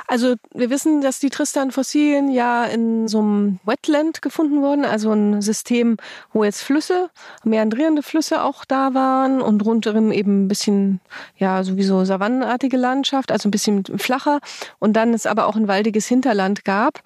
[0.06, 5.40] Also wir wissen, dass die Tristan-Fossilien ja in so einem Wetland gefunden wurden, also ein
[5.42, 5.96] System,
[6.32, 7.10] wo jetzt Flüsse,
[7.44, 11.00] meandrierende Flüsse auch da waren und rundherum eben ein bisschen,
[11.36, 14.40] ja, sowieso savannenartige Landschaft, also ein bisschen flacher
[14.78, 17.00] und dann es aber auch ein waldiges Hinterland gab.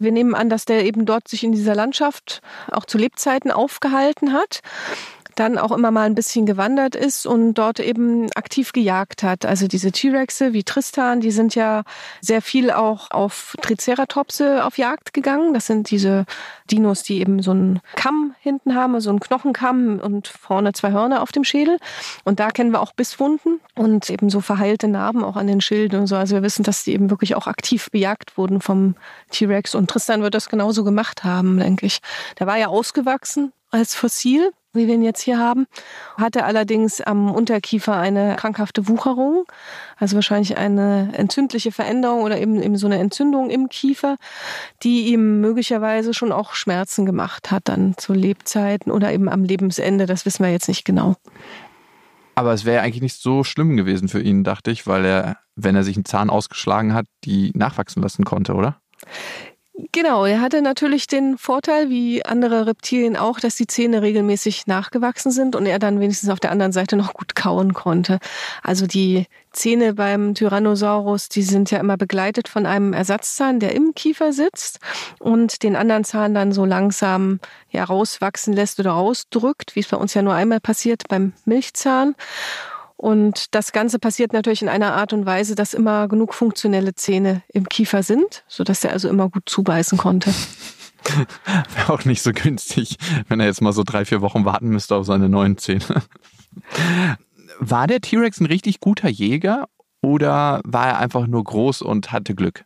[0.00, 4.32] Wir nehmen an, dass der eben dort sich in dieser Landschaft auch zu Lebzeiten aufgehalten
[4.32, 4.60] hat
[5.38, 9.46] dann auch immer mal ein bisschen gewandert ist und dort eben aktiv gejagt hat.
[9.46, 11.84] Also diese T-Rexe wie Tristan, die sind ja
[12.20, 15.54] sehr viel auch auf Triceratopse auf Jagd gegangen.
[15.54, 16.24] Das sind diese
[16.70, 21.22] Dinos, die eben so einen Kamm hinten haben, so einen Knochenkamm und vorne zwei Hörner
[21.22, 21.78] auf dem Schädel.
[22.24, 26.00] Und da kennen wir auch Bisswunden und eben so verheilte Narben auch an den Schilden
[26.00, 26.16] und so.
[26.16, 28.96] Also wir wissen, dass die eben wirklich auch aktiv bejagt wurden vom
[29.30, 29.74] T-Rex.
[29.74, 31.98] Und Tristan wird das genauso gemacht haben, denke ich.
[32.38, 35.66] Der war ja ausgewachsen als Fossil wie wir ihn jetzt hier haben,
[36.16, 39.44] hatte allerdings am Unterkiefer eine krankhafte Wucherung,
[39.96, 44.16] also wahrscheinlich eine entzündliche Veränderung oder eben, eben so eine Entzündung im Kiefer,
[44.82, 50.06] die ihm möglicherweise schon auch Schmerzen gemacht hat, dann zu Lebzeiten oder eben am Lebensende.
[50.06, 51.16] Das wissen wir jetzt nicht genau.
[52.34, 55.74] Aber es wäre eigentlich nicht so schlimm gewesen für ihn, dachte ich, weil er, wenn
[55.74, 58.80] er sich einen Zahn ausgeschlagen hat, die nachwachsen lassen konnte, oder?
[59.92, 65.30] Genau, er hatte natürlich den Vorteil, wie andere Reptilien auch, dass die Zähne regelmäßig nachgewachsen
[65.30, 68.18] sind und er dann wenigstens auf der anderen Seite noch gut kauen konnte.
[68.64, 73.94] Also die Zähne beim Tyrannosaurus, die sind ja immer begleitet von einem Ersatzzahn, der im
[73.94, 74.80] Kiefer sitzt
[75.20, 77.38] und den anderen Zahn dann so langsam
[77.70, 82.16] ja rauswachsen lässt oder rausdrückt, wie es bei uns ja nur einmal passiert beim Milchzahn.
[82.98, 87.42] Und das Ganze passiert natürlich in einer Art und Weise, dass immer genug funktionelle Zähne
[87.48, 90.34] im Kiefer sind, sodass er also immer gut zubeißen konnte.
[91.76, 92.96] Wäre auch nicht so günstig,
[93.28, 96.02] wenn er jetzt mal so drei, vier Wochen warten müsste auf seine neuen Zähne.
[97.60, 99.68] War der T-Rex ein richtig guter Jäger
[100.02, 102.64] oder war er einfach nur groß und hatte Glück?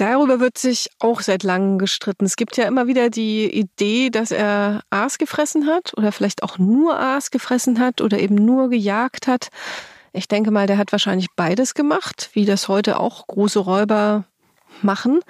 [0.00, 2.24] Darüber wird sich auch seit langem gestritten.
[2.24, 6.56] Es gibt ja immer wieder die Idee, dass er Aas gefressen hat oder vielleicht auch
[6.56, 9.48] nur Aas gefressen hat oder eben nur gejagt hat.
[10.14, 14.24] Ich denke mal, der hat wahrscheinlich beides gemacht, wie das heute auch große Räuber
[14.80, 15.20] machen.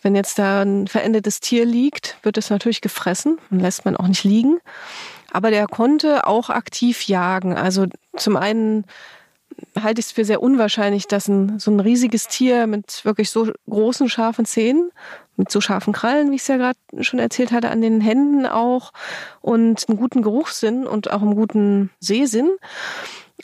[0.00, 4.08] Wenn jetzt da ein verendetes Tier liegt, wird es natürlich gefressen und lässt man auch
[4.08, 4.58] nicht liegen.
[5.32, 7.58] Aber der konnte auch aktiv jagen.
[7.58, 8.86] Also zum einen
[9.80, 13.52] halte ich es für sehr unwahrscheinlich, dass ein, so ein riesiges Tier mit wirklich so
[13.68, 14.90] großen, scharfen Zähnen,
[15.36, 18.46] mit so scharfen Krallen, wie ich es ja gerade schon erzählt hatte, an den Händen
[18.46, 18.92] auch
[19.40, 22.50] und einen guten Geruchssinn und auch einen guten Sehsinn,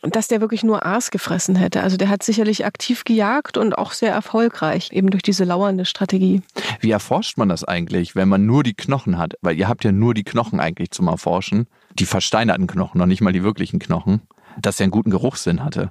[0.02, 1.82] dass der wirklich nur Aas gefressen hätte.
[1.82, 6.42] Also der hat sicherlich aktiv gejagt und auch sehr erfolgreich, eben durch diese lauernde Strategie.
[6.80, 9.34] Wie erforscht man das eigentlich, wenn man nur die Knochen hat?
[9.42, 11.66] Weil ihr habt ja nur die Knochen eigentlich zum Erforschen.
[11.94, 14.22] Die versteinerten Knochen, noch nicht mal die wirklichen Knochen.
[14.60, 15.90] Dass er einen guten Geruchssinn hatte.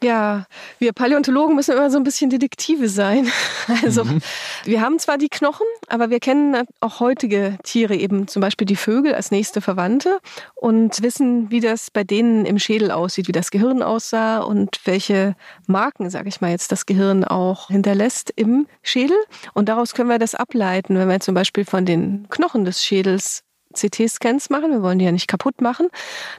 [0.00, 0.46] Ja,
[0.78, 3.30] wir Paläontologen müssen immer so ein bisschen Detektive sein.
[3.82, 4.20] Also mhm.
[4.64, 8.76] wir haben zwar die Knochen, aber wir kennen auch heutige Tiere, eben zum Beispiel die
[8.76, 10.20] Vögel als nächste Verwandte
[10.54, 15.36] und wissen, wie das bei denen im Schädel aussieht, wie das Gehirn aussah und welche
[15.66, 19.18] Marken, sage ich mal jetzt, das Gehirn auch hinterlässt im Schädel.
[19.52, 23.44] Und daraus können wir das ableiten, wenn wir zum Beispiel von den Knochen des Schädels
[23.74, 25.88] CT-Scans machen, wir wollen die ja nicht kaputt machen,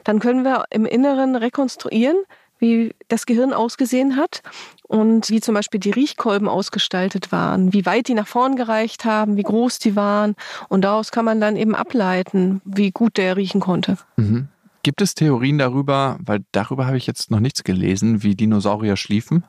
[0.04, 2.16] dann können wir im Inneren rekonstruieren,
[2.60, 4.42] wie das Gehirn ausgesehen hat
[4.82, 9.36] und wie zum Beispiel die Riechkolben ausgestaltet waren, wie weit die nach vorn gereicht haben,
[9.36, 10.36] wie groß die waren.
[10.68, 13.96] Und daraus kann man dann eben ableiten, wie gut der riechen konnte.
[14.16, 14.48] Mhm.
[14.82, 19.44] Gibt es Theorien darüber, weil darüber habe ich jetzt noch nichts gelesen, wie Dinosaurier schliefen?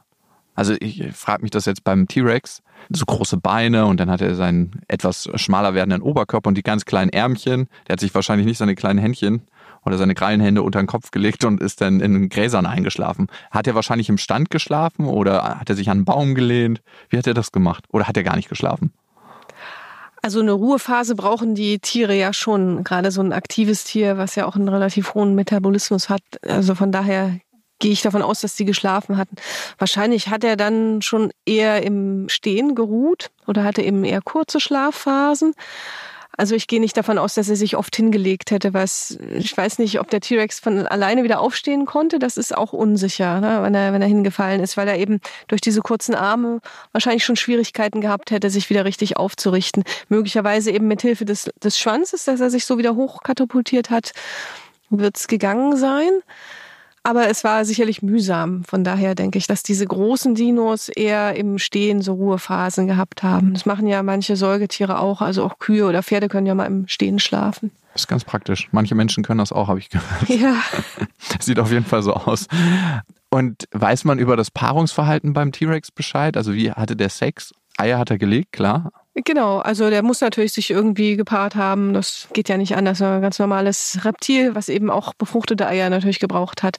[0.55, 4.35] Also ich frage mich das jetzt beim T-Rex, so große Beine und dann hat er
[4.35, 7.67] seinen etwas schmaler werdenden Oberkörper und die ganz kleinen Ärmchen.
[7.87, 9.43] Der hat sich wahrscheinlich nicht seine kleinen Händchen
[9.85, 13.27] oder seine Krallenhände unter den Kopf gelegt und ist dann in Gräsern eingeschlafen.
[13.49, 16.81] Hat er wahrscheinlich im Stand geschlafen oder hat er sich an einen Baum gelehnt?
[17.09, 17.85] Wie hat er das gemacht?
[17.89, 18.93] Oder hat er gar nicht geschlafen?
[20.23, 24.45] Also eine Ruhephase brauchen die Tiere ja schon, gerade so ein aktives Tier, was ja
[24.45, 26.21] auch einen relativ hohen Metabolismus hat.
[26.47, 27.39] Also von daher
[27.79, 29.35] gehe ich davon aus, dass sie geschlafen hatten.
[29.79, 35.55] Wahrscheinlich hat er dann schon eher im Stehen geruht oder hatte eben eher kurze Schlafphasen.
[36.41, 39.77] Also ich gehe nicht davon aus, dass er sich oft hingelegt hätte, was ich weiß
[39.77, 42.17] nicht, ob der T-Rex von alleine wieder aufstehen konnte.
[42.17, 45.61] Das ist auch unsicher, ne, wenn er wenn er hingefallen ist, weil er eben durch
[45.61, 46.59] diese kurzen Arme
[46.93, 49.83] wahrscheinlich schon Schwierigkeiten gehabt hätte, sich wieder richtig aufzurichten.
[50.09, 54.13] Möglicherweise eben mit Hilfe des des Schwanzes, dass er sich so wieder hochkatapultiert hat,
[54.89, 56.09] wird es gegangen sein.
[57.03, 58.63] Aber es war sicherlich mühsam.
[58.63, 63.53] Von daher denke ich, dass diese großen Dinos eher im Stehen so Ruhephasen gehabt haben.
[63.53, 65.21] Das machen ja manche Säugetiere auch.
[65.21, 67.71] Also auch Kühe oder Pferde können ja mal im Stehen schlafen.
[67.93, 68.69] Das ist ganz praktisch.
[68.71, 70.29] Manche Menschen können das auch, habe ich gehört.
[70.29, 70.55] Ja.
[71.39, 72.47] Sieht auf jeden Fall so aus.
[73.31, 76.37] Und weiß man über das Paarungsverhalten beim T-Rex Bescheid?
[76.37, 77.51] Also wie hatte der Sex?
[77.77, 78.91] Eier hat er gelegt, klar.
[79.13, 81.93] Genau, also der muss natürlich sich irgendwie gepaart haben.
[81.93, 83.01] Das geht ja nicht anders.
[83.01, 86.77] Ein ganz normales Reptil, was eben auch befruchtete Eier natürlich gebraucht hat.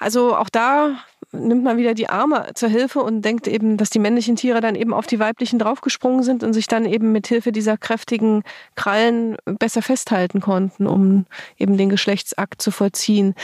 [0.00, 0.96] Also auch da
[1.30, 4.74] nimmt man wieder die Arme zur Hilfe und denkt eben, dass die männlichen Tiere dann
[4.74, 8.42] eben auf die weiblichen draufgesprungen sind und sich dann eben mit Hilfe dieser kräftigen
[8.74, 11.26] Krallen besser festhalten konnten, um
[11.58, 13.34] eben den Geschlechtsakt zu vollziehen.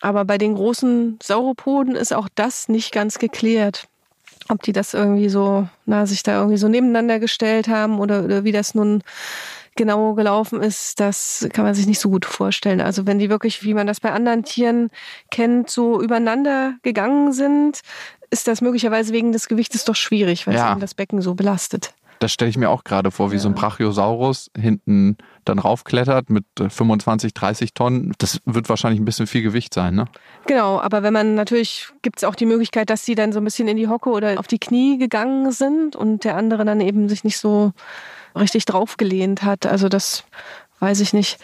[0.00, 3.88] Aber bei den großen Sauropoden ist auch das nicht ganz geklärt
[4.48, 8.44] ob die das irgendwie so, na, sich da irgendwie so nebeneinander gestellt haben oder, oder
[8.44, 9.02] wie das nun
[9.76, 12.80] genau gelaufen ist, das kann man sich nicht so gut vorstellen.
[12.80, 14.90] Also wenn die wirklich, wie man das bei anderen Tieren
[15.30, 17.80] kennt, so übereinander gegangen sind,
[18.30, 20.66] ist das möglicherweise wegen des Gewichtes doch schwierig, weil ja.
[20.66, 21.94] es eben das Becken so belastet.
[22.18, 23.40] Das stelle ich mir auch gerade vor, wie ja.
[23.40, 28.12] so ein Brachiosaurus hinten dann raufklettert mit 25, äh, 30 Tonnen.
[28.18, 30.06] Das wird wahrscheinlich ein bisschen viel Gewicht sein, ne?
[30.46, 33.44] Genau, aber wenn man natürlich, gibt es auch die Möglichkeit, dass sie dann so ein
[33.44, 37.08] bisschen in die Hocke oder auf die Knie gegangen sind und der andere dann eben
[37.08, 37.72] sich nicht so
[38.36, 39.66] richtig draufgelehnt hat.
[39.66, 40.24] Also das
[40.80, 41.38] weiß ich nicht.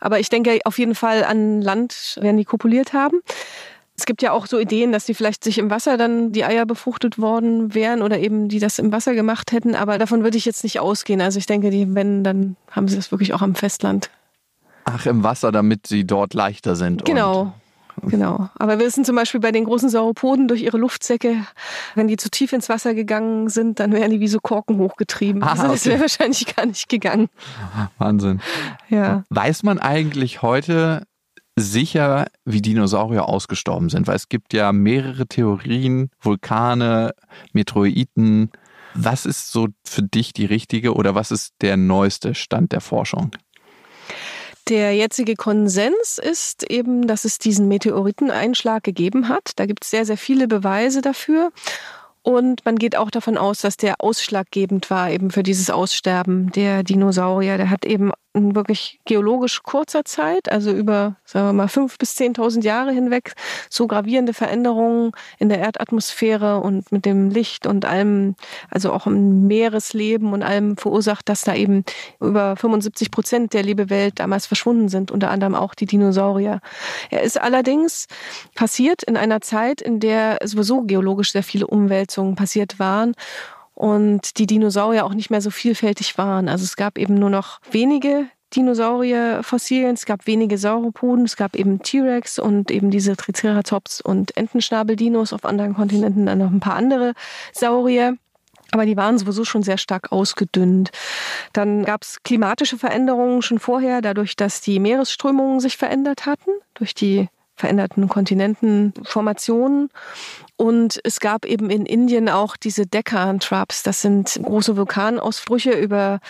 [0.00, 3.20] Aber ich denke auf jeden Fall an Land werden die kopuliert haben.
[3.98, 6.66] Es gibt ja auch so Ideen, dass die vielleicht sich im Wasser dann die Eier
[6.66, 9.74] befruchtet worden wären oder eben die das im Wasser gemacht hätten.
[9.74, 11.20] Aber davon würde ich jetzt nicht ausgehen.
[11.20, 14.10] Also ich denke, die, wenn, dann haben sie das wirklich auch am Festland.
[14.84, 17.04] Ach, im Wasser, damit sie dort leichter sind.
[17.04, 17.54] Genau.
[18.02, 18.50] Genau.
[18.58, 21.46] Aber wir wissen zum Beispiel bei den großen Sauropoden durch ihre Luftsäcke,
[21.94, 25.42] wenn die zu tief ins Wasser gegangen sind, dann wären die wie so Korken hochgetrieben.
[25.42, 27.28] Ah, also das wäre wahrscheinlich gar nicht gegangen.
[27.98, 28.40] Wahnsinn.
[28.88, 29.24] Ja.
[29.30, 31.06] Weiß man eigentlich heute,
[31.56, 37.14] sicher, wie Dinosaurier ausgestorben sind, weil es gibt ja mehrere Theorien, Vulkane,
[37.52, 38.50] Meteoriten.
[38.94, 43.30] Was ist so für dich die richtige oder was ist der neueste Stand der Forschung?
[44.68, 49.52] Der jetzige Konsens ist eben, dass es diesen Meteoriteneinschlag gegeben hat.
[49.56, 51.52] Da gibt es sehr, sehr viele Beweise dafür.
[52.22, 56.82] Und man geht auch davon aus, dass der ausschlaggebend war eben für dieses Aussterben der
[56.82, 57.56] Dinosaurier.
[57.56, 62.14] Der hat eben in wirklich geologisch kurzer Zeit, also über, sagen wir mal, fünf bis
[62.14, 63.32] zehntausend Jahre hinweg,
[63.70, 68.36] so gravierende Veränderungen in der Erdatmosphäre und mit dem Licht und allem,
[68.70, 71.84] also auch im Meeresleben und allem verursacht, dass da eben
[72.20, 76.60] über 75 Prozent der Lebewelt damals verschwunden sind, unter anderem auch die Dinosaurier.
[77.10, 78.06] Er ist allerdings
[78.54, 83.14] passiert in einer Zeit, in der sowieso geologisch sehr viele Umwälzungen passiert waren
[83.76, 86.48] und die Dinosaurier auch nicht mehr so vielfältig waren.
[86.48, 91.82] Also es gab eben nur noch wenige Dinosaurierfossilien, es gab wenige Sauropoden, es gab eben
[91.82, 97.12] T-Rex und eben diese Triceratops und Entenschnabeldinos auf anderen Kontinenten, dann noch ein paar andere
[97.52, 98.16] Saurier.
[98.72, 100.90] Aber die waren sowieso schon sehr stark ausgedünnt.
[101.52, 106.94] Dann gab es klimatische Veränderungen schon vorher, dadurch, dass die Meeresströmungen sich verändert hatten, durch
[106.94, 109.90] die veränderten Kontinentenformationen.
[110.56, 113.82] Und es gab eben in Indien auch diese Deccan-Traps.
[113.82, 116.20] Das sind große Vulkanausbrüche über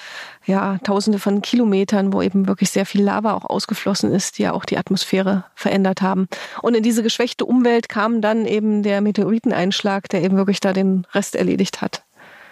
[0.45, 4.53] ja, Tausende von Kilometern, wo eben wirklich sehr viel Lava auch ausgeflossen ist, die ja
[4.53, 6.29] auch die Atmosphäre verändert haben.
[6.63, 11.07] Und in diese geschwächte Umwelt kam dann eben der Meteoriteneinschlag, der eben wirklich da den
[11.13, 12.03] Rest erledigt hat.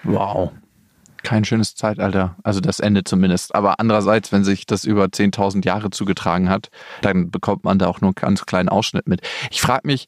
[0.05, 0.53] Wow.
[1.25, 3.55] Kein schönes Zeitalter, also das Ende zumindest.
[3.55, 6.69] Aber andererseits, wenn sich das über 10.000 Jahre zugetragen hat,
[7.01, 9.23] dann bekommt man da auch nur einen ganz kleinen Ausschnitt mit.
[9.51, 10.07] Ich frage mich,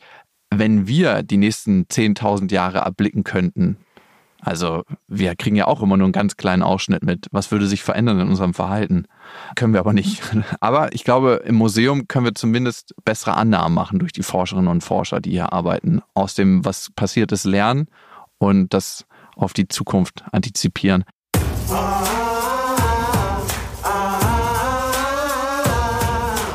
[0.50, 3.76] wenn wir die nächsten 10.000 Jahre erblicken könnten,
[4.40, 7.26] also wir kriegen ja auch immer nur einen ganz kleinen Ausschnitt mit.
[7.32, 9.06] Was würde sich verändern in unserem Verhalten?
[9.56, 10.22] Können wir aber nicht.
[10.60, 14.82] Aber ich glaube, im Museum können wir zumindest bessere Annahmen machen durch die Forscherinnen und
[14.82, 16.00] Forscher, die hier arbeiten.
[16.14, 17.88] Aus dem, was passiert ist, lernen
[18.38, 21.04] und das auf die Zukunft antizipieren.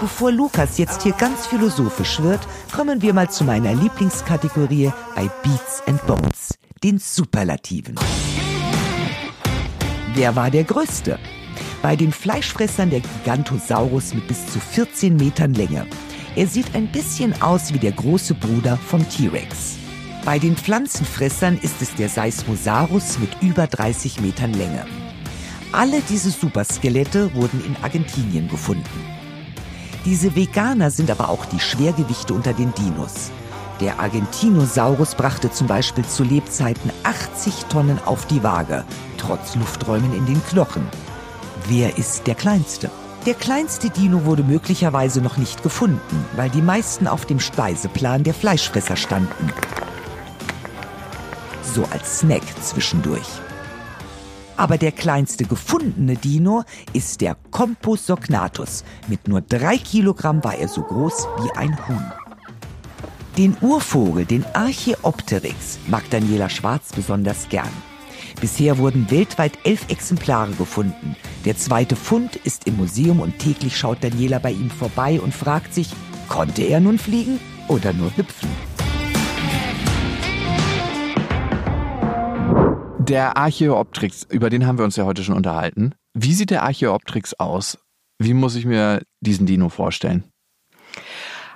[0.01, 2.39] Bevor Lukas jetzt hier ganz philosophisch wird,
[2.71, 7.93] kommen wir mal zu meiner Lieblingskategorie bei Beats and Bones, den Superlativen.
[10.15, 11.19] Wer war der Größte?
[11.83, 15.85] Bei den Fleischfressern der Gigantosaurus mit bis zu 14 Metern Länge.
[16.35, 19.77] Er sieht ein bisschen aus wie der große Bruder vom T-Rex.
[20.25, 24.83] Bei den Pflanzenfressern ist es der Seismosaurus mit über 30 Metern Länge.
[25.71, 29.10] Alle diese Superskelette wurden in Argentinien gefunden.
[30.05, 33.29] Diese Veganer sind aber auch die Schwergewichte unter den Dinos.
[33.79, 38.83] Der Argentinosaurus brachte zum Beispiel zu Lebzeiten 80 Tonnen auf die Waage,
[39.17, 40.87] trotz Lufträumen in den Knochen.
[41.67, 42.89] Wer ist der kleinste?
[43.27, 48.33] Der kleinste Dino wurde möglicherweise noch nicht gefunden, weil die meisten auf dem Speiseplan der
[48.33, 49.53] Fleischfresser standen.
[51.75, 53.27] So als Snack zwischendurch.
[54.61, 58.83] Aber der kleinste gefundene Dino ist der Compus sognatus.
[59.07, 62.11] Mit nur drei Kilogramm war er so groß wie ein Huhn.
[63.39, 67.71] Den Urvogel, den Archaeopteryx, mag Daniela Schwarz besonders gern.
[68.39, 71.15] Bisher wurden weltweit elf Exemplare gefunden.
[71.43, 75.73] Der zweite Fund ist im Museum und täglich schaut Daniela bei ihm vorbei und fragt
[75.73, 75.89] sich,
[76.29, 78.49] konnte er nun fliegen oder nur hüpfen?
[83.07, 85.95] Der Archaeopteryx, über den haben wir uns ja heute schon unterhalten.
[86.13, 87.79] Wie sieht der Archaeopteryx aus?
[88.19, 90.30] Wie muss ich mir diesen Dino vorstellen?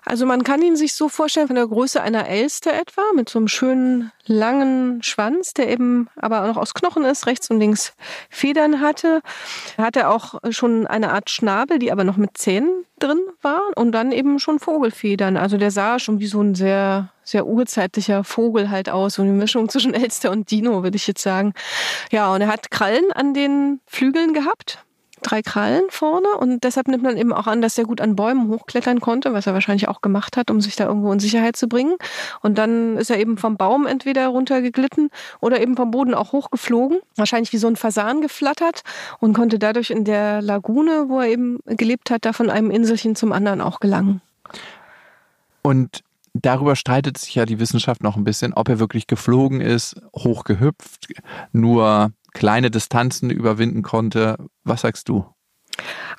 [0.06, 3.40] Also man kann ihn sich so vorstellen von der Größe einer Elster etwa, mit so
[3.40, 7.94] einem schönen langen Schwanz, der eben aber auch noch aus Knochen ist, rechts und links
[8.30, 9.22] Federn hatte.
[9.78, 13.92] Hat er auch schon eine Art Schnabel, die aber noch mit Zähnen drin war und
[13.92, 15.38] dann eben schon Vogelfedern.
[15.38, 19.32] Also der sah schon wie so ein sehr, sehr urzeitlicher Vogel halt aus, so eine
[19.32, 21.54] Mischung zwischen Elster und Dino, würde ich jetzt sagen.
[22.12, 24.85] Ja, und er hat Krallen an den Flügeln gehabt
[25.26, 28.50] drei Krallen vorne und deshalb nimmt man eben auch an, dass er gut an Bäumen
[28.50, 31.68] hochklettern konnte, was er wahrscheinlich auch gemacht hat, um sich da irgendwo in Sicherheit zu
[31.68, 31.96] bringen.
[32.42, 35.10] Und dann ist er eben vom Baum entweder runtergeglitten
[35.42, 38.82] oder eben vom Boden auch hochgeflogen, wahrscheinlich wie so ein Fasan geflattert
[39.20, 43.16] und konnte dadurch in der Lagune, wo er eben gelebt hat, da von einem Inselchen
[43.16, 44.22] zum anderen auch gelangen.
[45.62, 46.04] Und
[46.34, 51.08] darüber streitet sich ja die Wissenschaft noch ein bisschen, ob er wirklich geflogen ist, hochgehüpft,
[51.52, 54.36] nur kleine Distanzen überwinden konnte.
[54.64, 55.26] Was sagst du?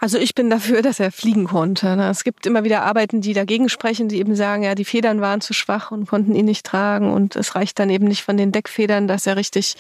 [0.01, 1.97] Also ich bin dafür, dass er fliegen konnte.
[1.97, 2.11] Ne?
[2.11, 5.41] Es gibt immer wieder Arbeiten, die dagegen sprechen, die eben sagen, ja, die Federn waren
[5.41, 8.53] zu schwach und konnten ihn nicht tragen und es reicht dann eben nicht von den
[8.53, 9.75] Deckfedern, dass er richtig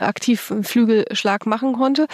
[0.00, 2.06] aktiv einen Flügelschlag machen konnte,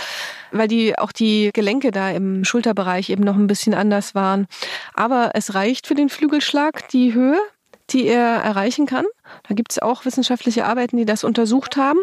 [0.53, 4.47] weil die auch die Gelenke da im Schulterbereich eben noch ein bisschen anders waren.
[4.95, 7.39] Aber es reicht für den Flügelschlag die Höhe,
[7.91, 9.05] die er erreichen kann.
[9.49, 11.99] Da gibt es auch wissenschaftliche Arbeiten, die das untersucht haben.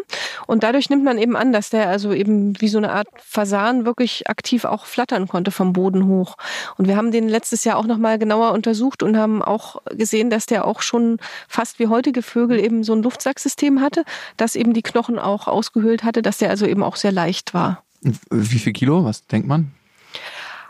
[0.46, 3.84] Und dadurch nimmt man eben an, dass der also eben wie so eine Art Fasan
[3.84, 6.36] wirklich aktiv auch flattern konnte vom Boden hoch.
[6.76, 10.46] Und wir haben den letztes Jahr auch nochmal genauer untersucht und haben auch gesehen, dass
[10.46, 11.18] der auch schon
[11.48, 14.04] fast wie heutige Vögel eben so ein Luftsacksystem hatte,
[14.36, 17.82] das eben die Knochen auch ausgehöhlt hatte, dass der also eben auch sehr leicht war.
[18.30, 19.04] Wie viel Kilo?
[19.04, 19.72] Was denkt man?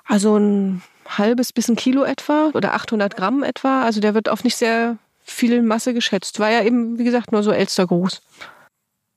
[0.06, 3.82] Also ein halbes bis ein Kilo etwa oder 800 Gramm etwa.
[3.82, 6.38] Also der wird auf nicht sehr viel Masse geschätzt.
[6.38, 8.20] War ja eben, wie gesagt, nur so Elstergruß.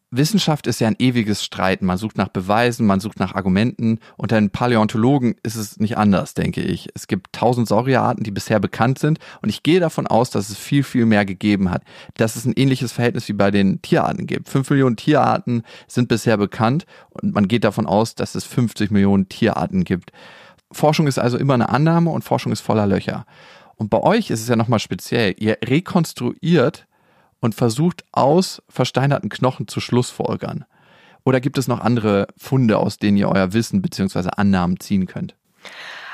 [0.10, 1.86] Wissenschaft ist ja ein ewiges Streiten.
[1.86, 3.99] Man sucht nach Beweisen, man sucht nach Argumenten.
[4.16, 6.88] Unter den Paläontologen ist es nicht anders, denke ich.
[6.95, 9.20] Es gibt tausend Saurierarten, die bisher bekannt sind.
[9.41, 11.84] Und ich gehe davon aus, dass es viel, viel mehr gegeben hat.
[12.14, 14.47] Dass es ein ähnliches Verhältnis wie bei den Tierarten gibt.
[14.47, 16.86] Fünf Millionen Tierarten sind bisher bekannt.
[17.10, 20.14] Und man geht davon aus, dass es 50 Millionen Tierarten gibt.
[20.72, 23.26] Forschung ist also immer eine Annahme und Forschung ist voller Löcher.
[23.78, 25.36] Und bei euch ist es ja nochmal speziell.
[25.38, 26.88] Ihr rekonstruiert
[27.39, 30.65] und versucht aus versteinerten Knochen zu Schlussfolgern?
[31.23, 34.30] Oder gibt es noch andere Funde, aus denen ihr euer Wissen bzw.
[34.36, 35.36] Annahmen ziehen könnt?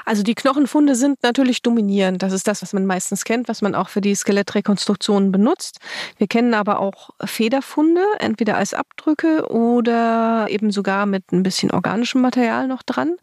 [0.05, 2.23] Also die Knochenfunde sind natürlich dominierend.
[2.23, 5.79] Das ist das, was man meistens kennt, was man auch für die Skelettrekonstruktionen benutzt.
[6.17, 12.21] Wir kennen aber auch Federfunde, entweder als Abdrücke oder eben sogar mit ein bisschen organischem
[12.21, 13.15] Material noch dran.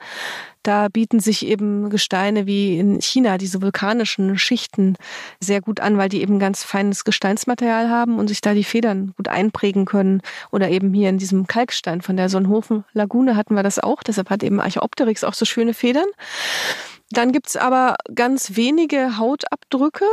[0.62, 4.96] Da bieten sich eben Gesteine wie in China, diese vulkanischen Schichten,
[5.40, 9.12] sehr gut an, weil die eben ganz feines Gesteinsmaterial haben und sich da die Federn
[9.16, 10.20] gut einprägen können.
[10.50, 14.02] Oder eben hier in diesem Kalkstein von der Sonnhofen Lagune hatten wir das auch.
[14.02, 16.06] Deshalb hat eben Archaeopteryx auch so schöne Federn.
[17.12, 20.04] Dann gibt's aber ganz wenige Hautabdrücke,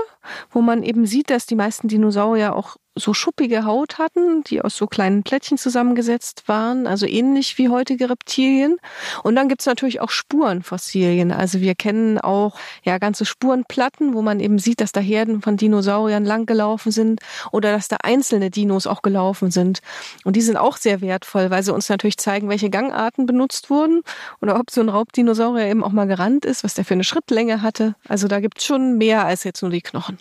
[0.50, 4.76] wo man eben sieht, dass die meisten Dinosaurier auch so schuppige Haut hatten, die aus
[4.76, 8.78] so kleinen Plättchen zusammengesetzt waren, also ähnlich wie heutige Reptilien.
[9.24, 11.32] Und dann gibt's natürlich auch Spurenfossilien.
[11.32, 15.58] Also wir kennen auch ja ganze Spurenplatten, wo man eben sieht, dass da Herden von
[15.58, 17.22] Dinosauriern langgelaufen sind
[17.52, 19.80] oder dass da einzelne Dinos auch gelaufen sind.
[20.24, 24.02] Und die sind auch sehr wertvoll, weil sie uns natürlich zeigen, welche Gangarten benutzt wurden
[24.42, 27.62] oder ob so ein Raubdinosaurier eben auch mal gerannt ist, was der für eine Schrittlänge
[27.62, 27.96] hatte.
[28.08, 30.18] Also da gibt's schon mehr als jetzt nur die Knochen.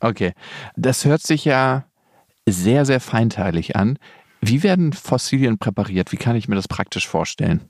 [0.00, 0.34] Okay,
[0.76, 1.84] das hört sich ja
[2.48, 3.98] sehr, sehr feinteilig an.
[4.40, 6.12] Wie werden Fossilien präpariert?
[6.12, 7.68] Wie kann ich mir das praktisch vorstellen?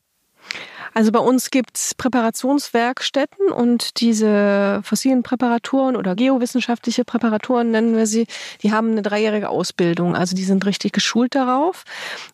[0.96, 8.26] Also bei uns gibt's Präparationswerkstätten und diese fossilen Präparatoren oder geowissenschaftliche Präparatoren nennen wir sie,
[8.62, 10.16] die haben eine dreijährige Ausbildung.
[10.16, 11.84] Also die sind richtig geschult darauf.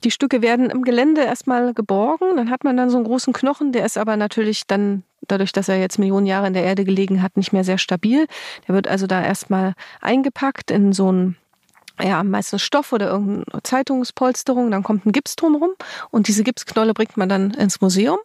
[0.04, 3.72] Die Stücke werden im Gelände erstmal geborgen, dann hat man dann so einen großen Knochen,
[3.72, 7.20] der ist aber natürlich dann dadurch, dass er jetzt Millionen Jahre in der Erde gelegen
[7.20, 8.26] hat, nicht mehr sehr stabil.
[8.68, 11.36] Der wird also da erstmal eingepackt in so ein
[12.00, 15.72] ja, meistens Stoff oder irgendeine Zeitungspolsterung, dann kommt ein Gips drumherum
[16.10, 18.18] und diese Gipsknolle bringt man dann ins Museum,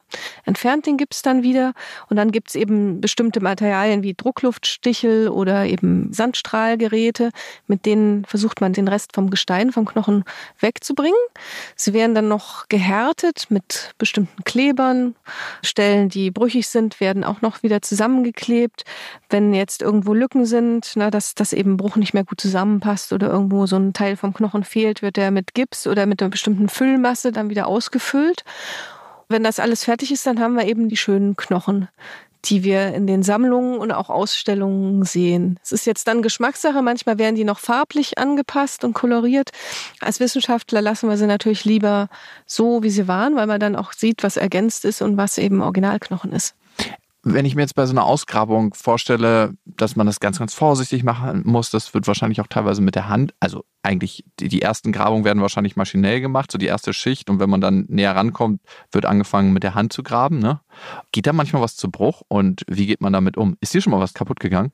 [0.46, 1.74] entfernt den Gips dann wieder
[2.10, 7.32] und dann gibt's eben bestimmte Materialien wie Druckluftstichel oder eben Sandstrahlgeräte,
[7.68, 10.24] mit denen versucht man den Rest vom Gestein, vom Knochen
[10.60, 11.18] wegzubringen.
[11.76, 15.16] Sie werden dann noch gehärtet mit bestimmten Klebern.
[15.64, 18.84] Stellen, die brüchig sind, werden auch noch wieder zusammengeklebt.
[19.30, 23.30] Wenn jetzt irgendwo Lücken sind, na, dass das eben Bruch nicht mehr gut zusammenpasst oder
[23.30, 26.70] irgendwo so ein Teil vom Knochen fehlt, wird der mit Gips oder mit einer bestimmten
[26.70, 28.44] Füllmasse dann wieder ausgefüllt.
[29.30, 31.90] Wenn das alles fertig ist, dann haben wir eben die schönen Knochen,
[32.46, 35.60] die wir in den Sammlungen und auch Ausstellungen sehen.
[35.64, 36.82] Es ist jetzt dann Geschmackssache.
[36.82, 39.50] Manchmal werden die noch farblich angepasst und koloriert.
[40.00, 42.08] Als Wissenschaftler lassen wir sie natürlich lieber
[42.46, 45.62] so, wie sie waren, weil man dann auch sieht, was ergänzt ist und was eben
[45.62, 46.56] Originalknochen ist
[47.34, 51.04] wenn ich mir jetzt bei so einer Ausgrabung vorstelle, dass man das ganz, ganz vorsichtig
[51.04, 54.92] machen muss, das wird wahrscheinlich auch teilweise mit der Hand, also eigentlich die, die ersten
[54.92, 58.62] Grabungen werden wahrscheinlich maschinell gemacht, so die erste Schicht und wenn man dann näher rankommt,
[58.92, 60.40] wird angefangen mit der Hand zu graben.
[60.40, 60.60] Ne?
[61.12, 63.58] Geht da manchmal was zu Bruch und wie geht man damit um?
[63.62, 64.72] Ist hier schon mal was kaputt gegangen?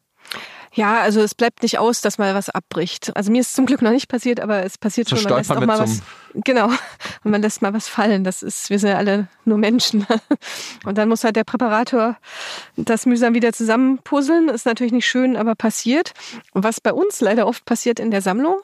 [0.76, 3.15] Ja, also es bleibt nicht aus, dass mal was abbricht.
[3.15, 5.30] Also mir ist zum Glück noch nicht passiert, aber es passiert so schon.
[5.30, 6.01] Man lässt auch mal was.
[6.34, 6.67] Genau.
[7.24, 8.24] Und man lässt mal was fallen.
[8.24, 10.07] Das ist, wir sind ja alle nur Menschen.
[10.86, 12.17] Und dann muss halt der Präparator
[12.76, 14.49] das mühsam wieder zusammenpuzzeln.
[14.49, 16.13] Ist natürlich nicht schön, aber passiert.
[16.53, 18.55] Und was bei uns leider oft passiert in der Sammlung,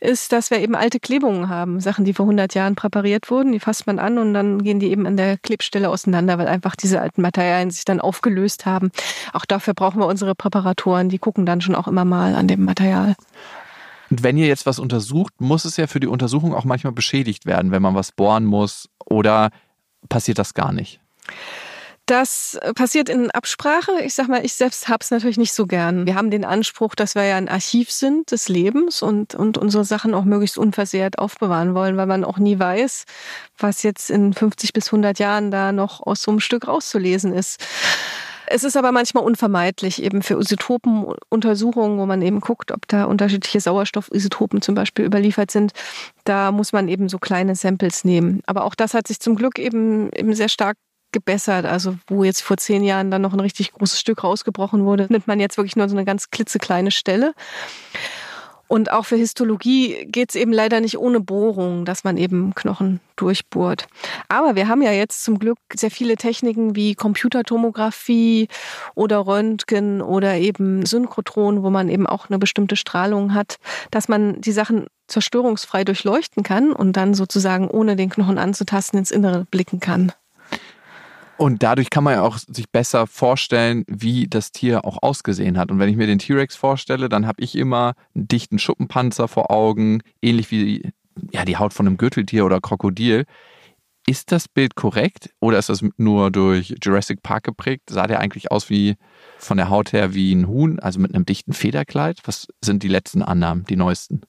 [0.00, 1.80] ist, dass wir eben alte Klebungen haben.
[1.80, 4.90] Sachen, die vor 100 Jahren präpariert wurden, die fasst man an und dann gehen die
[4.90, 8.90] eben an der Klebstelle auseinander, weil einfach diese alten Materialien sich dann aufgelöst haben.
[9.32, 12.64] Auch dafür brauchen wir unsere Präparatoren, die gucken dann schon auch immer mal an dem
[12.64, 13.14] Material.
[14.10, 17.46] Und wenn ihr jetzt was untersucht, muss es ja für die Untersuchung auch manchmal beschädigt
[17.46, 19.50] werden, wenn man was bohren muss oder
[20.08, 21.00] passiert das gar nicht?
[22.06, 23.92] Das passiert in Absprache.
[24.04, 26.06] Ich sag mal, ich selbst hab's natürlich nicht so gern.
[26.06, 29.86] Wir haben den Anspruch, dass wir ja ein Archiv sind des Lebens und, und unsere
[29.86, 33.04] Sachen auch möglichst unversehrt aufbewahren wollen, weil man auch nie weiß,
[33.56, 37.64] was jetzt in 50 bis 100 Jahren da noch aus so einem Stück rauszulesen ist.
[38.46, 43.60] Es ist aber manchmal unvermeidlich, eben für Isotopenuntersuchungen, wo man eben guckt, ob da unterschiedliche
[43.60, 45.72] Sauerstoffisotopen zum Beispiel überliefert sind.
[46.24, 48.42] Da muss man eben so kleine Samples nehmen.
[48.46, 50.76] Aber auch das hat sich zum Glück eben, eben sehr stark
[51.14, 51.64] gebessert.
[51.64, 55.26] Also wo jetzt vor zehn Jahren dann noch ein richtig großes Stück rausgebrochen wurde, nimmt
[55.26, 57.32] man jetzt wirklich nur so eine ganz klitzekleine Stelle.
[58.66, 63.00] Und auch für Histologie geht es eben leider nicht ohne Bohrung, dass man eben Knochen
[63.14, 63.86] durchbohrt.
[64.28, 68.48] Aber wir haben ja jetzt zum Glück sehr viele Techniken wie Computertomographie
[68.94, 73.58] oder Röntgen oder eben Synchrotron, wo man eben auch eine bestimmte Strahlung hat,
[73.90, 79.10] dass man die Sachen zerstörungsfrei durchleuchten kann und dann sozusagen ohne den Knochen anzutasten ins
[79.10, 80.10] Innere blicken kann.
[81.36, 85.70] Und dadurch kann man ja auch sich besser vorstellen, wie das Tier auch ausgesehen hat.
[85.70, 89.50] Und wenn ich mir den T-Rex vorstelle, dann habe ich immer einen dichten Schuppenpanzer vor
[89.50, 90.92] Augen, ähnlich wie
[91.32, 93.24] ja, die Haut von einem Gürteltier oder Krokodil.
[94.06, 97.84] Ist das Bild korrekt oder ist das nur durch Jurassic Park geprägt?
[97.88, 98.96] Sah der eigentlich aus wie
[99.38, 102.18] von der Haut her wie ein Huhn, also mit einem dichten Federkleid?
[102.24, 104.20] Was sind die letzten Annahmen, die neuesten?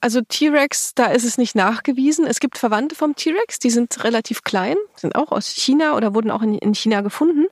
[0.00, 2.26] Also T-Rex, da ist es nicht nachgewiesen.
[2.26, 6.30] Es gibt Verwandte vom T-Rex, die sind relativ klein, sind auch aus China oder wurden
[6.30, 7.46] auch in, China gefunden.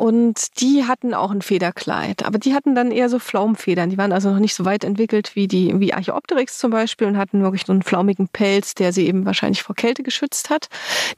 [0.00, 3.90] Und die hatten auch ein Federkleid, aber die hatten dann eher so Pflaumenfedern.
[3.90, 7.18] Die waren also noch nicht so weit entwickelt wie die wie Archaeopteryx zum Beispiel und
[7.18, 10.68] hatten wirklich so einen flaumigen Pelz, der sie eben wahrscheinlich vor Kälte geschützt hat.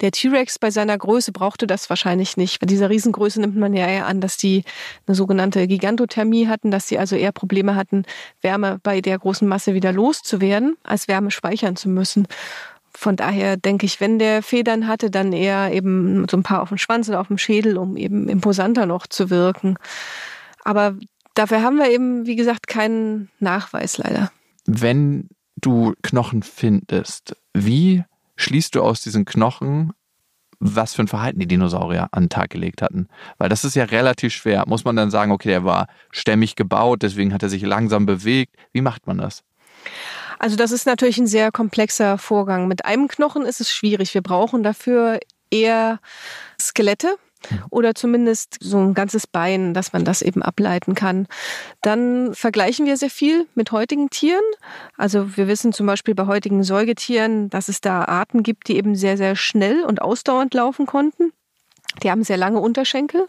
[0.01, 2.59] Der T-Rex bei seiner Größe brauchte das wahrscheinlich nicht.
[2.59, 4.65] Bei dieser Riesengröße nimmt man ja eher an, dass die
[5.07, 8.05] eine sogenannte Gigantothermie hatten, dass sie also eher Probleme hatten,
[8.41, 12.27] Wärme bei der großen Masse wieder loszuwerden, als Wärme speichern zu müssen.
[12.95, 16.69] Von daher denke ich, wenn der Federn hatte, dann eher eben so ein paar auf
[16.69, 19.77] dem Schwanz oder auf dem Schädel, um eben imposanter noch zu wirken.
[20.65, 20.97] Aber
[21.35, 24.31] dafür haben wir eben, wie gesagt, keinen Nachweis leider.
[24.67, 28.05] Wenn du Knochen findest, wie
[28.37, 29.93] schließt du aus diesen Knochen,
[30.65, 33.09] was für ein Verhalten die Dinosaurier an den Tag gelegt hatten?
[33.39, 34.65] Weil das ist ja relativ schwer.
[34.69, 38.55] Muss man dann sagen, okay, der war stämmig gebaut, deswegen hat er sich langsam bewegt.
[38.73, 39.43] Wie macht man das?
[40.39, 42.67] Also das ist natürlich ein sehr komplexer Vorgang.
[42.67, 44.13] Mit einem Knochen ist es schwierig.
[44.15, 45.21] Wir brauchen dafür
[45.51, 46.01] eher
[46.61, 47.17] Skelette
[47.71, 51.27] oder zumindest so ein ganzes Bein, dass man das eben ableiten kann.
[51.83, 54.43] Dann vergleichen wir sehr viel mit heutigen Tieren.
[54.97, 58.95] Also wir wissen zum Beispiel bei heutigen Säugetieren, dass es da Arten gibt, die eben
[58.95, 61.33] sehr, sehr schnell und ausdauernd laufen konnten.
[62.03, 63.29] Die haben sehr lange Unterschenkel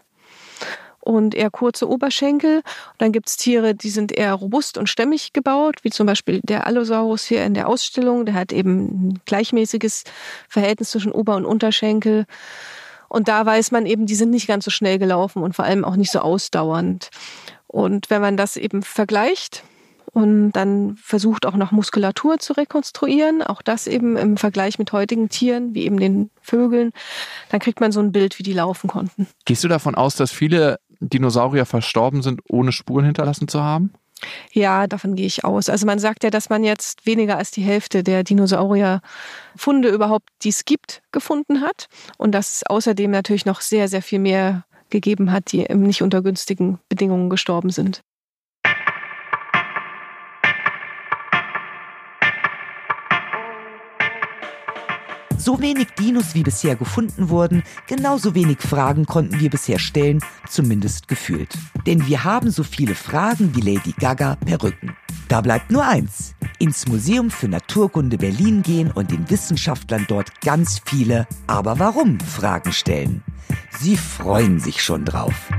[1.04, 2.56] und eher kurze Oberschenkel.
[2.56, 2.64] Und
[2.98, 7.24] dann gibt's Tiere, die sind eher robust und stämmig gebaut, wie zum Beispiel der Allosaurus
[7.24, 8.24] hier in der Ausstellung.
[8.24, 10.04] Der hat eben ein gleichmäßiges
[10.48, 12.24] Verhältnis zwischen Ober- und Unterschenkel.
[13.08, 15.84] Und da weiß man eben, die sind nicht ganz so schnell gelaufen und vor allem
[15.84, 17.10] auch nicht so ausdauernd.
[17.66, 19.62] Und wenn man das eben vergleicht,
[20.14, 25.28] und dann versucht auch noch Muskulatur zu rekonstruieren, auch das eben im Vergleich mit heutigen
[25.28, 26.92] Tieren, wie eben den Vögeln,
[27.50, 29.26] dann kriegt man so ein Bild, wie die laufen konnten.
[29.44, 30.78] Gehst du davon aus, dass viele
[31.08, 33.92] Dinosaurier verstorben sind, ohne Spuren hinterlassen zu haben?
[34.52, 35.68] Ja, davon gehe ich aus.
[35.68, 40.48] Also man sagt ja, dass man jetzt weniger als die Hälfte der Dinosaurierfunde überhaupt, die
[40.48, 41.88] es gibt, gefunden hat.
[42.16, 46.22] Und dass es außerdem natürlich noch sehr, sehr viel mehr gegeben hat, die nicht unter
[46.22, 48.02] günstigen Bedingungen gestorben sind.
[55.36, 61.08] So wenig Dinos wie bisher gefunden wurden, genauso wenig Fragen konnten wir bisher stellen, zumindest
[61.08, 61.50] gefühlt.
[61.86, 64.96] Denn wir haben so viele Fragen wie Lady Gaga Perücken.
[65.28, 66.34] Da bleibt nur eins.
[66.58, 72.72] Ins Museum für Naturkunde Berlin gehen und den Wissenschaftlern dort ganz viele Aber warum Fragen
[72.72, 73.22] stellen.
[73.80, 75.50] Sie freuen sich schon drauf.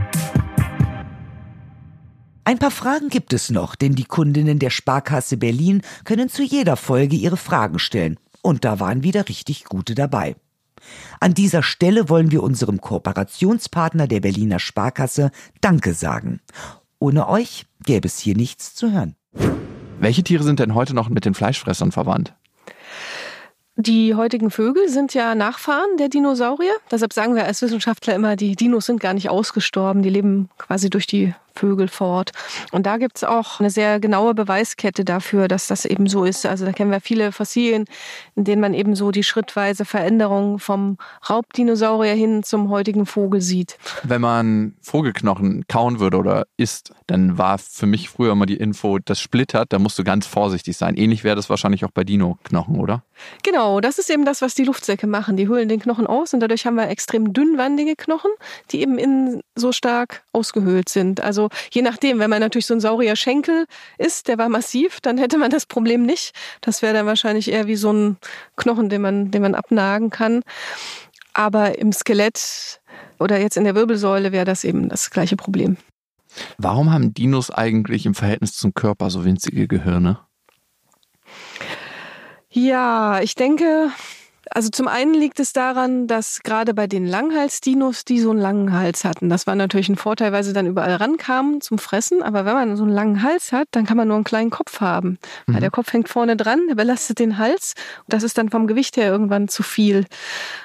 [2.48, 6.78] Ein paar Fragen gibt es noch, denn die Kundinnen der Sparkasse Berlin können zu jeder
[6.78, 10.36] Folge ihre Fragen stellen und da waren wieder richtig gute dabei.
[11.20, 15.32] An dieser Stelle wollen wir unserem Kooperationspartner der Berliner Sparkasse
[15.62, 16.42] Danke sagen.
[17.00, 19.16] Ohne euch gäbe es hier nichts zu hören.
[20.00, 22.36] Welche Tiere sind denn heute noch mit den Fleischfressern verwandt?
[23.78, 26.76] Die heutigen Vögel sind ja Nachfahren der Dinosaurier.
[26.92, 30.04] Deshalb sagen wir als Wissenschaftler immer, die Dinos sind gar nicht ausgestorben.
[30.04, 32.32] Die leben quasi durch die Vögel fort.
[32.72, 36.46] Und da gibt's auch eine sehr genaue Beweiskette dafür, dass das eben so ist.
[36.46, 37.86] Also da kennen wir viele Fossilien,
[38.36, 40.98] in denen man eben so die schrittweise Veränderung vom
[41.30, 43.78] Raubdinosaurier hin zum heutigen Vogel sieht.
[44.04, 49.00] Wenn man Vogelknochen kauen würde oder isst, dann war für mich früher immer die Info,
[49.00, 50.96] das splittert, da musst du ganz vorsichtig sein.
[50.96, 53.04] Ähnlich wäre das wahrscheinlich auch bei Dino-Knochen, oder?
[53.44, 55.38] Genau, das ist eben das, was die Luftsäcke machen.
[55.38, 58.32] Die höhlen den Knochen aus und dadurch haben wir extrem dünnwandige Knochen,
[58.72, 61.22] die eben innen so stark ausgehöhlt sind.
[61.22, 63.66] Also je nachdem, wenn man natürlich so ein saurier Schenkel
[63.98, 66.34] ist, der war massiv, dann hätte man das Problem nicht.
[66.62, 68.18] Das wäre dann wahrscheinlich eher wie so ein
[68.56, 70.42] Knochen, den man, den man abnagen kann.
[71.34, 72.82] Aber im Skelett
[73.20, 75.78] oder jetzt in der Wirbelsäule wäre das eben das gleiche Problem.
[76.58, 80.20] Warum haben Dinos eigentlich im Verhältnis zum Körper so winzige Gehirne?
[82.50, 83.90] Ja, ich denke,
[84.52, 88.74] Also zum einen liegt es daran, dass gerade bei den Langhalsdinos, die so einen langen
[88.74, 92.22] Hals hatten, das war natürlich ein Vorteil, weil sie dann überall rankamen zum Fressen.
[92.22, 94.82] Aber wenn man so einen langen Hals hat, dann kann man nur einen kleinen Kopf
[94.82, 95.18] haben.
[95.48, 95.54] Mhm.
[95.54, 97.74] Weil der Kopf hängt vorne dran, der belastet den Hals.
[98.00, 100.06] Und das ist dann vom Gewicht her irgendwann zu viel,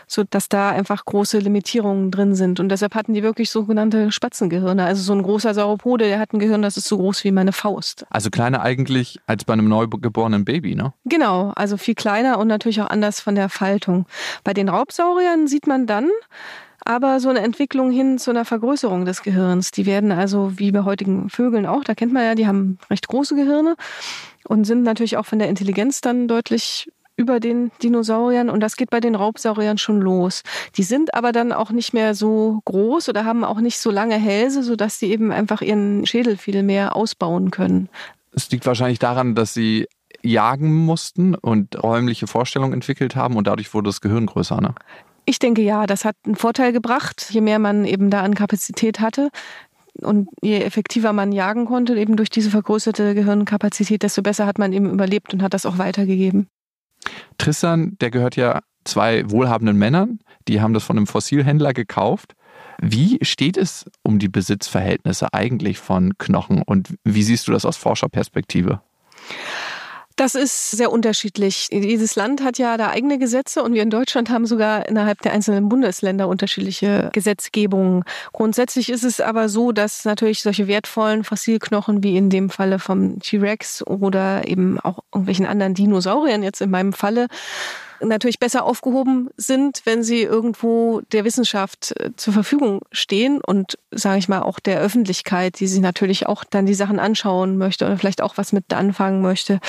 [0.06, 2.60] so dass da einfach große Limitierungen drin sind.
[2.60, 4.84] Und deshalb hatten die wirklich sogenannte Spatzengehirne.
[4.84, 7.52] Also so ein großer Sauropode, der hat ein Gehirn, das ist so groß wie meine
[7.52, 8.06] Faust.
[8.10, 10.92] Also kleiner eigentlich als bei einem neugeborenen Baby, ne?
[11.04, 14.06] Genau, also viel kleiner und natürlich auch anders von der Faltung.
[14.42, 16.08] Bei den Raubsauriern sieht man dann,
[16.84, 19.70] aber so eine Entwicklung hin zu einer Vergrößerung des Gehirns.
[19.70, 23.06] Die werden also wie bei heutigen Vögeln auch, da kennt man ja, die haben recht
[23.06, 23.76] große Gehirne
[24.48, 28.90] und sind natürlich auch von der Intelligenz dann deutlich über den Dinosauriern und das geht
[28.90, 30.42] bei den Raubsauriern schon los.
[30.76, 34.16] Die sind aber dann auch nicht mehr so groß oder haben auch nicht so lange
[34.16, 37.88] Hälse, sodass sie eben einfach ihren Schädel viel mehr ausbauen können.
[38.32, 39.86] Es liegt wahrscheinlich daran, dass sie
[40.22, 44.74] jagen mussten und räumliche Vorstellungen entwickelt haben und dadurch wurde das Gehirn größer, ne?
[45.26, 49.00] Ich denke ja, das hat einen Vorteil gebracht, je mehr man eben da an Kapazität
[49.00, 49.30] hatte.
[50.02, 54.72] Und je effektiver man jagen konnte, eben durch diese vergrößerte Gehirnkapazität, desto besser hat man
[54.72, 56.46] eben überlebt und hat das auch weitergegeben.
[57.38, 62.34] Tristan, der gehört ja zwei wohlhabenden Männern, die haben das von einem Fossilhändler gekauft.
[62.80, 67.76] Wie steht es um die Besitzverhältnisse eigentlich von Knochen und wie siehst du das aus
[67.76, 68.80] Forscherperspektive?
[70.20, 71.68] Das ist sehr unterschiedlich.
[71.70, 75.32] Jedes Land hat ja da eigene Gesetze und wir in Deutschland haben sogar innerhalb der
[75.32, 78.04] einzelnen Bundesländer unterschiedliche Gesetzgebungen.
[78.34, 83.18] Grundsätzlich ist es aber so, dass natürlich solche wertvollen Fossilknochen wie in dem Falle vom
[83.20, 87.26] T-Rex oder eben auch irgendwelchen anderen Dinosauriern jetzt in meinem Falle
[88.02, 94.18] natürlich besser aufgehoben sind, wenn sie irgendwo der Wissenschaft äh, zur Verfügung stehen und, sage
[94.18, 97.96] ich mal, auch der Öffentlichkeit, die sich natürlich auch dann die Sachen anschauen möchte oder
[97.96, 99.60] vielleicht auch was mit anfangen möchte.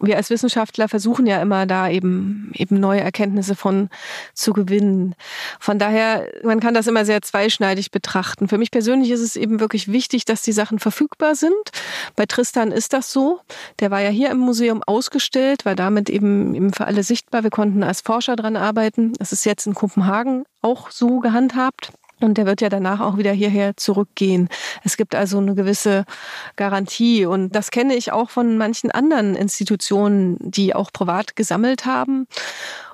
[0.00, 3.88] Wir als Wissenschaftler versuchen ja immer da eben, eben neue Erkenntnisse von
[4.34, 5.14] zu gewinnen.
[5.58, 8.48] Von daher, man kann das immer sehr zweischneidig betrachten.
[8.48, 11.52] Für mich persönlich ist es eben wirklich wichtig, dass die Sachen verfügbar sind.
[12.16, 13.40] Bei Tristan ist das so.
[13.80, 17.42] Der war ja hier im Museum ausgestellt, war damit eben, eben für alle sichtbar.
[17.42, 19.14] Wir konnten konnten als Forscher dran arbeiten.
[19.18, 21.92] Es ist jetzt in Kopenhagen auch so gehandhabt.
[22.20, 24.48] Und der wird ja danach auch wieder hierher zurückgehen.
[24.84, 26.04] Es gibt also eine gewisse
[26.54, 27.24] Garantie.
[27.24, 32.28] Und das kenne ich auch von manchen anderen Institutionen, die auch privat gesammelt haben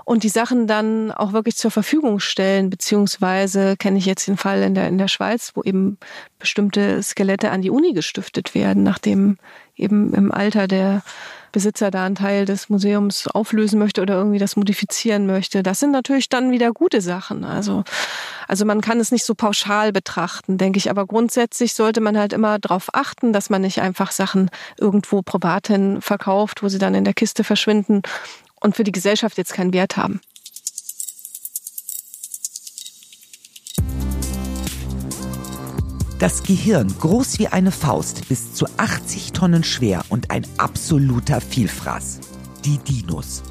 [0.04, 2.70] und die Sachen dann auch wirklich zur Verfügung stellen.
[2.70, 5.98] Beziehungsweise kenne ich jetzt den Fall in der, in der Schweiz, wo eben
[6.38, 9.38] bestimmte Skelette an die Uni gestiftet werden, nachdem
[9.76, 11.02] eben im Alter der
[11.58, 15.64] Besitzer da einen Teil des Museums auflösen möchte oder irgendwie das modifizieren möchte.
[15.64, 17.42] Das sind natürlich dann wieder gute Sachen.
[17.42, 17.82] Also,
[18.46, 20.88] also man kann es nicht so pauschal betrachten, denke ich.
[20.88, 25.66] Aber grundsätzlich sollte man halt immer darauf achten, dass man nicht einfach Sachen irgendwo privat
[25.66, 28.02] hin verkauft, wo sie dann in der Kiste verschwinden
[28.60, 30.20] und für die Gesellschaft jetzt keinen Wert haben.
[36.18, 42.18] Das Gehirn, groß wie eine Faust, bis zu 80 Tonnen schwer und ein absoluter Vielfraß.
[42.64, 43.44] Die Dinos.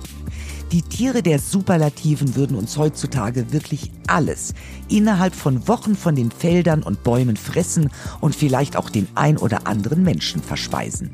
[0.73, 4.53] Die Tiere der Superlativen würden uns heutzutage wirklich alles
[4.89, 7.89] innerhalb von Wochen von den Feldern und Bäumen fressen
[8.19, 11.11] und vielleicht auch den ein oder anderen Menschen verspeisen.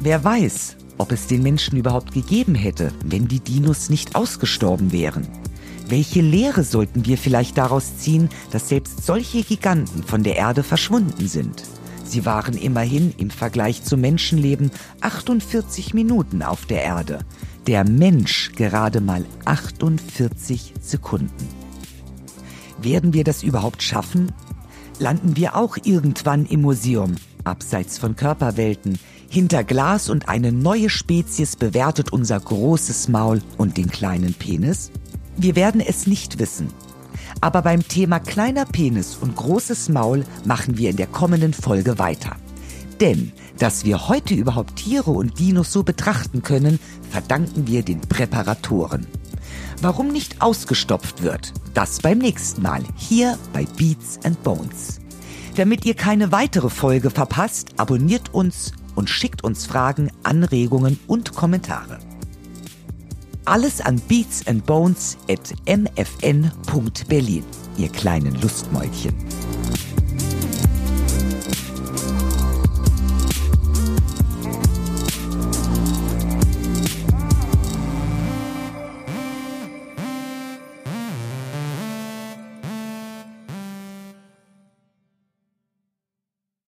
[0.00, 5.28] Wer weiß, ob es den Menschen überhaupt gegeben hätte, wenn die Dinos nicht ausgestorben wären.
[5.86, 11.28] Welche Lehre sollten wir vielleicht daraus ziehen, dass selbst solche Giganten von der Erde verschwunden
[11.28, 11.62] sind?
[12.04, 14.70] Sie waren immerhin im Vergleich zum Menschenleben
[15.02, 17.20] 48 Minuten auf der Erde.
[17.66, 21.48] Der Mensch gerade mal 48 Sekunden.
[22.80, 24.32] Werden wir das überhaupt schaffen?
[24.98, 31.56] Landen wir auch irgendwann im Museum, abseits von Körperwelten, hinter Glas und eine neue Spezies
[31.56, 34.92] bewertet unser großes Maul und den kleinen Penis?
[35.36, 36.68] Wir werden es nicht wissen.
[37.40, 42.36] Aber beim Thema kleiner Penis und großes Maul machen wir in der kommenden Folge weiter.
[43.00, 46.78] Denn, dass wir heute überhaupt Tiere und Dinos so betrachten können,
[47.10, 49.06] verdanken wir den Präparatoren.
[49.82, 55.00] Warum nicht ausgestopft wird, das beim nächsten Mal hier bei Beats and Bones.
[55.56, 61.98] Damit ihr keine weitere Folge verpasst, abonniert uns und schickt uns Fragen, Anregungen und Kommentare.
[63.46, 67.44] Alles an Beats and Bones at mfn.berlin,
[67.76, 69.14] ihr kleinen Lustmäulchen.